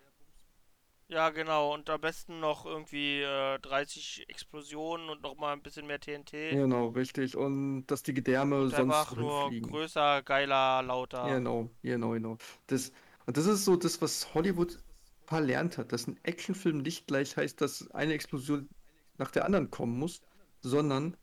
[1.13, 1.74] Ja, genau.
[1.74, 6.32] Und am besten noch irgendwie äh, 30 Explosionen und noch mal ein bisschen mehr TNT.
[6.32, 7.36] Genau, richtig.
[7.36, 11.28] Und dass die Gedärme Und sonst einfach nur größer, geiler, lauter.
[11.28, 12.38] Genau, genau, genau.
[12.67, 12.91] Das,
[13.26, 14.80] und das ist so das, was Hollywood
[15.26, 18.69] verlernt hat, dass ein Actionfilm nicht gleich heißt, dass eine Explosion
[19.17, 20.21] nach der anderen kommen muss,
[20.61, 21.17] sondern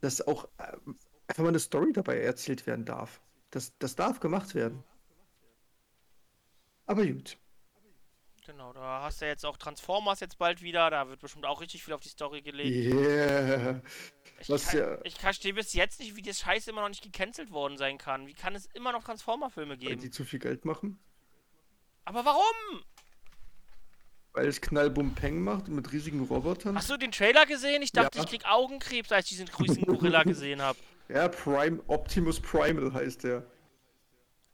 [0.00, 0.76] dass auch äh,
[1.28, 3.20] einfach mal eine Story dabei erzählt werden darf.
[3.50, 4.82] Das, das darf gemacht werden.
[6.86, 7.38] Aber gut.
[8.46, 10.90] Genau, da hast du jetzt auch Transformers jetzt bald wieder.
[10.90, 12.94] Da wird bestimmt auch richtig viel auf die Story gelegt.
[12.94, 13.80] Yeah.
[14.38, 17.02] Ich, Was kann, ja, ich verstehe bis jetzt nicht, wie das Scheiße immer noch nicht
[17.02, 18.26] gecancelt worden sein kann.
[18.26, 20.00] Wie kann es immer noch Transformer-Filme weil geben?
[20.00, 20.98] die zu viel Geld machen,
[22.04, 22.82] Aber warum?
[24.36, 26.76] weil es Knallbum Peng macht mit riesigen Robotern.
[26.76, 27.82] Hast du den Trailer gesehen?
[27.82, 28.24] Ich dachte, Ja.
[28.24, 30.76] ich krieg Augenkrebs, als ich diesen grüßen Gorilla gesehen habe.
[31.08, 33.46] Ja, Prime, Optimus Primal heißt der.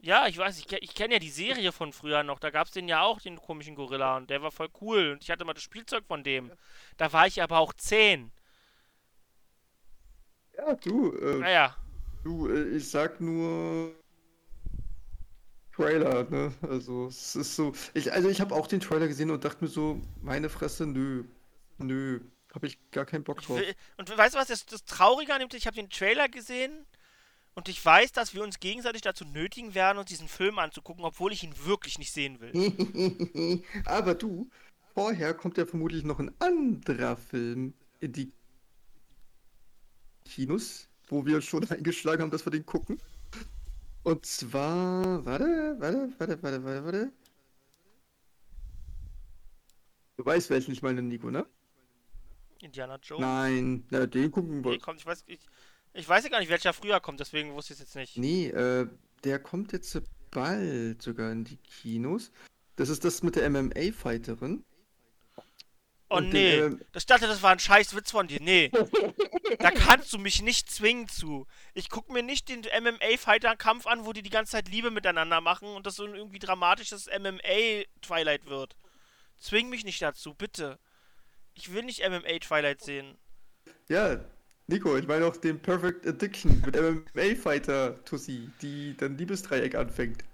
[0.00, 2.38] Ja, ich weiß, ich, ich kenne ja die Serie von früher noch.
[2.40, 4.18] Da gab es den ja auch, den komischen Gorilla.
[4.18, 5.12] Und der war voll cool.
[5.12, 6.52] Und ich hatte mal das Spielzeug von dem.
[6.98, 8.30] Da war ich aber auch 10.
[10.58, 11.76] Ja, du, äh, Naja,
[12.22, 13.94] Du, äh, ich sag nur
[15.80, 16.52] Trailer, ne?
[16.62, 17.72] Also es ist so.
[17.94, 21.24] Ich, also ich habe auch den Trailer gesehen und dachte mir so, meine Fresse, nö.
[21.78, 22.20] Nö.
[22.54, 23.58] Habe ich gar keinen Bock drauf.
[23.58, 26.84] will, und weißt du was, das, das Traurige an dem ich habe den Trailer gesehen
[27.54, 31.32] und ich weiß, dass wir uns gegenseitig dazu nötigen werden, uns diesen Film anzugucken, obwohl
[31.32, 33.62] ich ihn wirklich nicht sehen will.
[33.84, 34.50] Aber du,
[34.94, 38.32] vorher kommt ja vermutlich noch ein anderer Film in die
[40.24, 43.00] Kinos, wo wir schon eingeschlagen haben, dass wir den gucken.
[44.02, 47.12] Und zwar, warte, warte, warte, warte, warte, warte.
[50.16, 51.46] Du weißt, welchen ich meine, Nico, ne?
[52.60, 53.20] Indiana Jones.
[53.20, 54.72] Nein, na, den gucken wir.
[54.72, 55.40] Nee, kommt, ich weiß, ich,
[55.94, 58.16] ich weiß ja gar nicht, welcher früher kommt, deswegen wusste ich es jetzt nicht.
[58.18, 58.86] Nee, äh,
[59.24, 62.32] der kommt jetzt bald sogar in die Kinos.
[62.76, 64.64] Das ist das mit der MMA-Fighterin.
[66.12, 68.40] Oh Und nee, den, ähm, ich dachte, das war ein scheiß Witz von dir.
[68.40, 68.72] Nee,
[69.60, 71.46] da kannst du mich nicht zwingen zu.
[71.72, 75.68] Ich guck mir nicht den MMA-Fighter-Kampf an, wo die die ganze Zeit Liebe miteinander machen
[75.68, 78.76] und das so ein irgendwie dramatisches MMA-Twilight wird.
[79.38, 80.80] Zwing mich nicht dazu, bitte.
[81.54, 83.16] Ich will nicht MMA-Twilight sehen.
[83.88, 84.18] Ja,
[84.66, 90.24] Nico, ich meine auch den Perfect Addiction mit MMA-Fighter Tussi, die dann Liebesdreieck anfängt.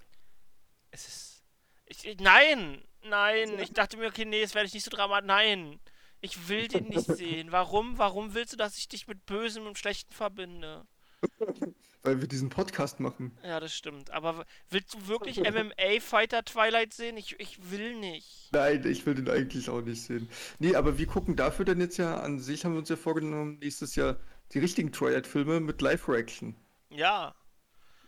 [0.89, 1.43] Es ist.
[1.85, 2.83] Ich, ich, nein!
[3.09, 3.59] Nein!
[3.59, 5.27] Ich dachte mir, okay, nee, das werde ich nicht so dramatisch.
[5.27, 5.79] Nein!
[6.21, 7.51] Ich will den nicht sehen.
[7.51, 7.97] Warum?
[7.97, 10.85] Warum willst du, dass ich dich mit Bösem und Schlechten verbinde?
[12.03, 13.37] Weil wir diesen Podcast machen.
[13.43, 14.11] Ja, das stimmt.
[14.11, 17.17] Aber willst du wirklich MMA-Fighter Twilight sehen?
[17.17, 18.49] Ich, ich will nicht.
[18.53, 20.29] Nein, ich will den eigentlich auch nicht sehen.
[20.59, 23.57] Nee, aber wir gucken dafür dann jetzt ja an sich, haben wir uns ja vorgenommen,
[23.59, 24.17] nächstes Jahr
[24.53, 26.55] die richtigen Twilight-Filme mit Live-Reaction.
[26.89, 27.35] Ja.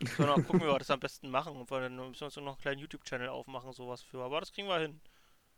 [0.01, 1.55] So, dann gucken wie wir das am besten machen.
[1.55, 4.21] Und dann müssen wir uns noch einen kleinen YouTube-Channel aufmachen, sowas für.
[4.23, 5.01] Aber das kriegen wir hin.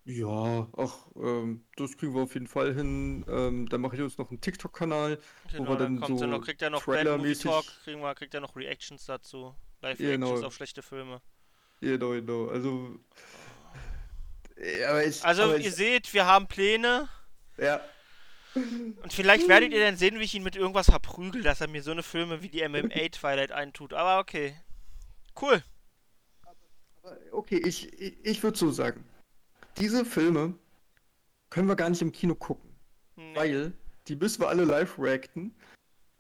[0.04, 3.24] Ja, ach, ähm, das kriegen wir auf jeden Fall hin.
[3.28, 5.20] Ähm, dann mache ich uns noch einen TikTok-Kanal,
[5.56, 7.44] wo Genau, wir dann dann kommt so noch, kriegt er noch Trailer-mäßig.
[7.44, 9.56] Talk, kriegen wir, kriegt er noch Reactions dazu.
[9.82, 10.48] Live-Reactions Genau.
[10.48, 11.22] auf schlechte Filme.
[11.82, 12.48] Genau, genau.
[12.48, 13.00] Also.
[14.58, 17.10] Ja, ich, Also, aber ihr ich, seht, wir haben Pläne.
[17.58, 17.82] ja,
[18.56, 21.84] Und vielleicht werdet ihr dann sehen, wie ich ihn mit irgendwas verprügel, dass er mir
[21.84, 23.94] so eine Filme wie die MMA Twilight eintut.
[23.94, 24.56] Aber okay.
[25.40, 25.64] Cool.
[27.32, 29.04] okay, ich, ich, ich würde so sagen.
[29.78, 30.54] Diese Filme
[31.50, 32.70] können wir gar nicht im Kino gucken,
[33.16, 33.36] Nee.
[33.36, 33.74] weil
[34.08, 35.56] die müssen wir alle live reacten.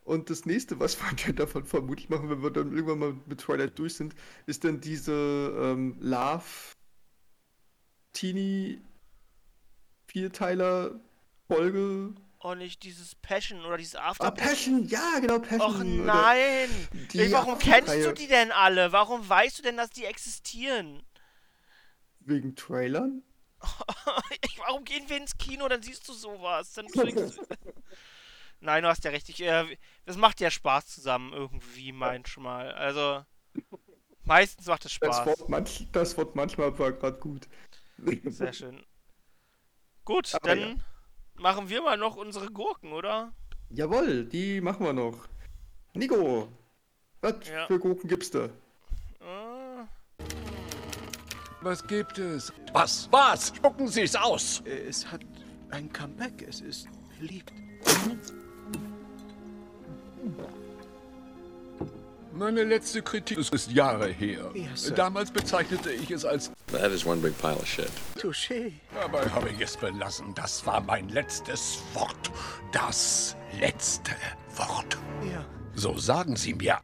[0.04, 3.78] Und das nächste, was wir davon vermutlich machen, wenn wir dann irgendwann mal mit Twilight
[3.78, 4.16] durch sind,
[4.46, 6.46] ist dann diese ähm, Love
[8.14, 8.82] Teenie
[10.08, 11.00] Vierteiler
[11.56, 12.14] Folge.
[12.40, 15.62] Oh, nicht dieses Passion oder dieses After Ah, Passion, ja, genau, Passion.
[15.62, 16.70] Och nein!
[17.14, 18.92] Ey, warum kennst du die denn alle?
[18.92, 21.04] Warum weißt du denn, dass die existieren?
[22.22, 23.22] Wegen Trailern?
[24.58, 25.68] warum gehen wir ins Kino?
[25.68, 26.74] Dann siehst du sowas.
[26.74, 27.44] Dann zwingst du.
[28.60, 29.30] Nein, du hast ja recht.
[29.30, 32.72] Ich, äh, das macht ja Spaß zusammen irgendwie manchmal.
[32.72, 33.24] Also
[34.24, 35.26] meistens macht es Das Spaß.
[35.28, 37.48] Wort, manch, das Wort manchmal war gerade gut.
[38.26, 38.84] Sehr schön.
[40.06, 40.76] Gut, Aber dann ja
[41.42, 43.34] machen wir mal noch unsere Gurken, oder?
[43.70, 45.28] Jawohl, die machen wir noch.
[45.94, 46.48] Nico,
[47.22, 47.66] was ja.
[47.68, 48.46] für Gurken gibt's da?
[48.46, 49.86] Äh.
[51.62, 52.54] Was gibt es?
[52.74, 53.08] Was?
[53.12, 53.54] Was?
[53.56, 54.62] Spucken Sie es aus!
[54.66, 55.22] Es hat
[55.70, 56.42] ein Comeback.
[56.48, 56.88] Es ist
[57.20, 57.54] beliebt.
[62.34, 64.52] Meine letzte Kritik ist, ist Jahre her.
[64.76, 64.94] Sir.
[64.96, 67.92] Damals bezeichnete ich es als That is one big pile of shit.
[68.18, 68.72] Touché.
[68.94, 70.34] Dabei habe ich es belassen.
[70.36, 72.32] Das war mein letztes Wort.
[72.72, 74.14] Das letzte
[74.56, 74.98] Wort.
[75.30, 75.46] Ja.
[75.74, 76.80] So sagen Sie mir,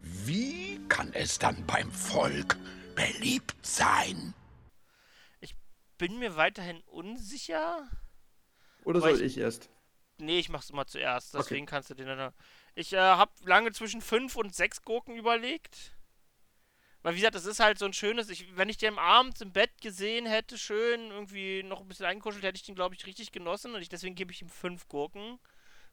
[0.00, 2.56] wie kann es dann beim Volk
[2.96, 4.34] beliebt sein?
[5.98, 7.88] Bin mir weiterhin unsicher.
[8.84, 9.68] Oder soll ich erst?
[10.18, 11.42] Nee, ich mach's immer zuerst, Okay.
[11.42, 12.32] deswegen kannst du den dann.
[12.78, 15.96] Ich äh, habe lange zwischen fünf und sechs Gurken überlegt.
[17.02, 18.28] Weil, wie gesagt, das ist halt so ein schönes.
[18.30, 22.44] Ich, wenn ich den abends im Bett gesehen hätte, schön irgendwie noch ein bisschen eingekuschelt,
[22.44, 23.74] hätte ich den, glaube ich, richtig genossen.
[23.74, 25.40] Und ich, deswegen gebe ich ihm fünf Gurken.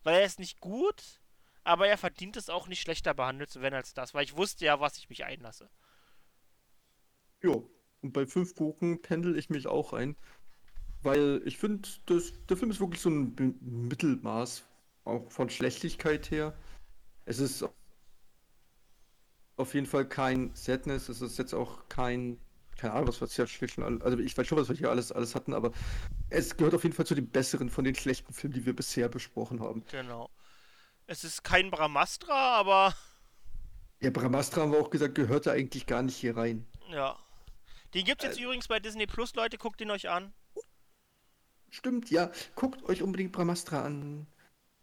[0.04, 1.02] Weil er ist nicht gut,
[1.64, 4.14] aber er verdient es auch nicht schlechter behandelt zu werden als das.
[4.14, 5.72] Weil ich wusste ja, was ich mich einlasse.
[7.42, 7.68] Jo.
[8.04, 10.16] Und bei fünf Gurken pendel ich mich auch ein.
[11.02, 13.34] Weil ich finde, der Film ist wirklich so ein
[13.90, 14.64] Mittelmaß.
[15.04, 16.56] Auch von Schlechtigkeit her.
[17.26, 17.66] Es ist
[19.58, 21.10] auf jeden Fall kein Sadness.
[21.10, 22.40] Es ist jetzt auch kein.
[22.78, 25.34] Keine Ahnung, was wir hier schon Also ich weiß schon, was wir hier alles, alles
[25.34, 25.72] hatten, aber
[26.30, 29.08] es gehört auf jeden Fall zu den besseren von den schlechten Filmen, die wir bisher
[29.08, 29.86] besprochen haben.
[29.92, 30.30] Genau.
[31.08, 32.94] Es ist kein Bramastra, aber
[34.02, 36.66] Ja, Bramastra haben wir auch gesagt, gehörte eigentlich gar nicht hier rein.
[36.90, 37.18] ja.
[37.94, 40.34] Den gibt's jetzt übrigens bei Disney Plus, Leute, guckt ihn euch an.
[41.70, 42.30] Stimmt, ja.
[42.56, 44.28] Guckt euch unbedingt Bramastra an.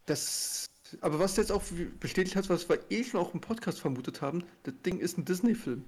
[0.06, 0.70] Das.
[1.00, 1.62] Aber was jetzt auch
[2.00, 5.24] bestätigt hat, was wir eh schon auch im Podcast vermutet haben, das Ding ist ein
[5.24, 5.84] Disney-Film.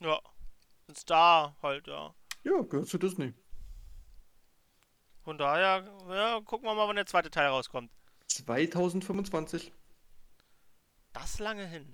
[0.00, 0.20] Ja.
[0.88, 2.14] Ein Star halt, ja.
[2.44, 3.34] Ja, gehört zu Disney.
[5.24, 7.90] Von daher, ja, gucken wir mal, wann der zweite Teil rauskommt.
[8.28, 9.72] 2025.
[11.12, 11.92] Das lange hin.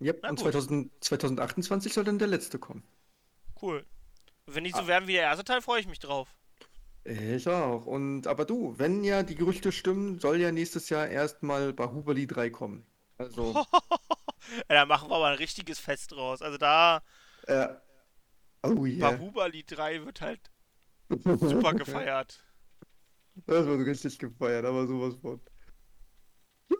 [0.00, 0.44] Ja, Na und gut.
[0.52, 2.82] 2000, 2028 soll dann der letzte kommen.
[3.60, 3.84] Cool.
[4.46, 4.68] Wenn Ah.
[4.68, 6.28] die so werden wie der erste Teil, freue ich mich drauf.
[7.10, 7.86] Ich auch.
[7.86, 12.50] Und aber du, wenn ja die Gerüchte stimmen, soll ja nächstes Jahr erstmal Bahubali 3
[12.50, 12.86] kommen.
[13.18, 13.54] Also,
[14.68, 16.42] Ja, da machen wir aber ein richtiges Fest draus.
[16.42, 17.02] Also da,
[17.46, 17.68] äh,
[18.62, 19.10] oh yeah.
[19.10, 20.50] Bahubali 3 wird halt
[21.08, 22.44] super gefeiert.
[23.46, 25.40] Das wird richtig gefeiert, aber sowas von.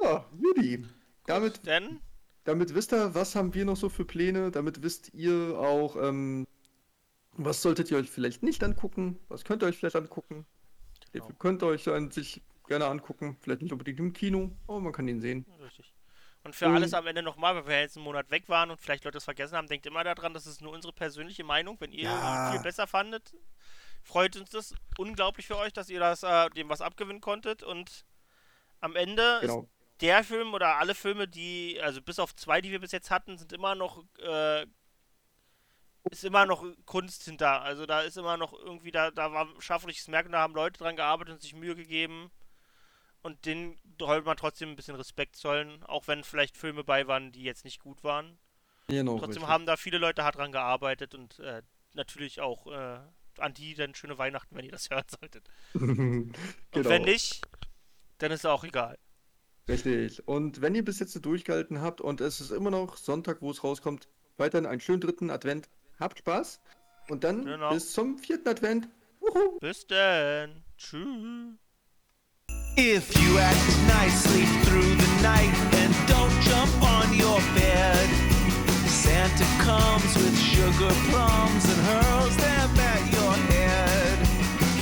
[0.03, 0.85] Ja, Judy.
[1.25, 2.01] Damit, Denn,
[2.45, 4.51] damit wisst ihr, was haben wir noch so für Pläne?
[4.51, 6.47] Damit wisst ihr auch, ähm,
[7.45, 9.19] was solltet ihr euch vielleicht nicht angucken?
[9.29, 10.47] Was könnt ihr euch vielleicht angucken?
[11.15, 13.37] Den Film könnt ihr euch an sich gerne angucken.
[13.41, 15.45] Vielleicht nicht unbedingt im Kino, aber man kann ihn sehen.
[15.61, 15.93] richtig.
[16.43, 18.81] Und für Und- alles am Ende nochmal, weil wir jetzt einen Monat weg waren und
[18.81, 21.77] vielleicht Leute es vergessen haben, denkt immer daran, das ist nur unsere persönliche Meinung.
[21.81, 22.47] Wenn ihr Ja.
[22.49, 23.35] ihn viel besser fandet,
[24.03, 27.63] freut uns das unglaublich für euch, dass ihr das äh, dem was abgewinnen konntet.
[27.63, 28.07] Und
[28.81, 29.63] am Ende Genau.
[29.65, 29.69] ist
[30.01, 33.37] der Film oder alle Filme, die, also bis auf zwei, die wir bis jetzt hatten,
[33.37, 34.65] sind immer noch, äh,
[36.11, 37.63] ist immer noch Kunst hinter.
[37.63, 40.97] Also da ist immer noch irgendwie, da, da war schaffliches Merken, da haben Leute dran
[40.97, 42.31] gearbeitet und sich Mühe gegeben.
[43.23, 47.33] Und denen sollte man trotzdem ein bisschen Respekt zollen, auch wenn vielleicht Filme bei waren,
[47.33, 48.39] die jetzt nicht gut waren.
[48.89, 49.49] Genau, Trotzdem richtig.
[49.49, 52.99] haben da viele Leute hart dran gearbeitet und äh, natürlich auch äh,
[53.39, 55.49] an die dann schöne Weihnachten, wenn ihr das hören solltet.
[55.75, 56.35] Und
[56.73, 56.89] Genau.
[56.89, 57.43] wenn nicht,
[58.19, 58.99] dann ist auch egal.
[59.69, 60.27] Richtig.
[60.27, 63.63] Und wenn ihr bis jetzt durchgehalten habt und es ist immer noch Sonntag, wo es
[63.63, 65.69] rauskommt, weiterhin einen schönen dritten Advent.
[66.01, 66.61] Habt Spaß.
[67.09, 67.71] Und dann Genau.
[67.71, 68.89] bis zum vierten Advent.
[69.61, 70.63] Bis denn.
[70.79, 71.59] Tschüss.
[72.77, 73.69] If you act
[74.01, 78.09] nicely through the night and don't jump on your bed,
[78.87, 84.19] Santa comes with sugar plums and hurls them at your head.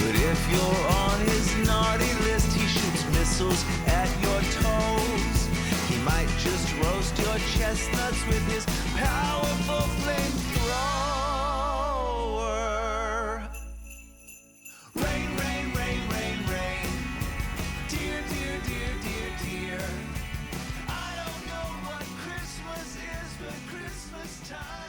[0.01, 5.39] But if you're on his naughty list, he shoots missiles at your toes.
[5.89, 8.65] He might just roast your chestnuts with his
[8.95, 9.89] powerful
[24.49, 24.88] time.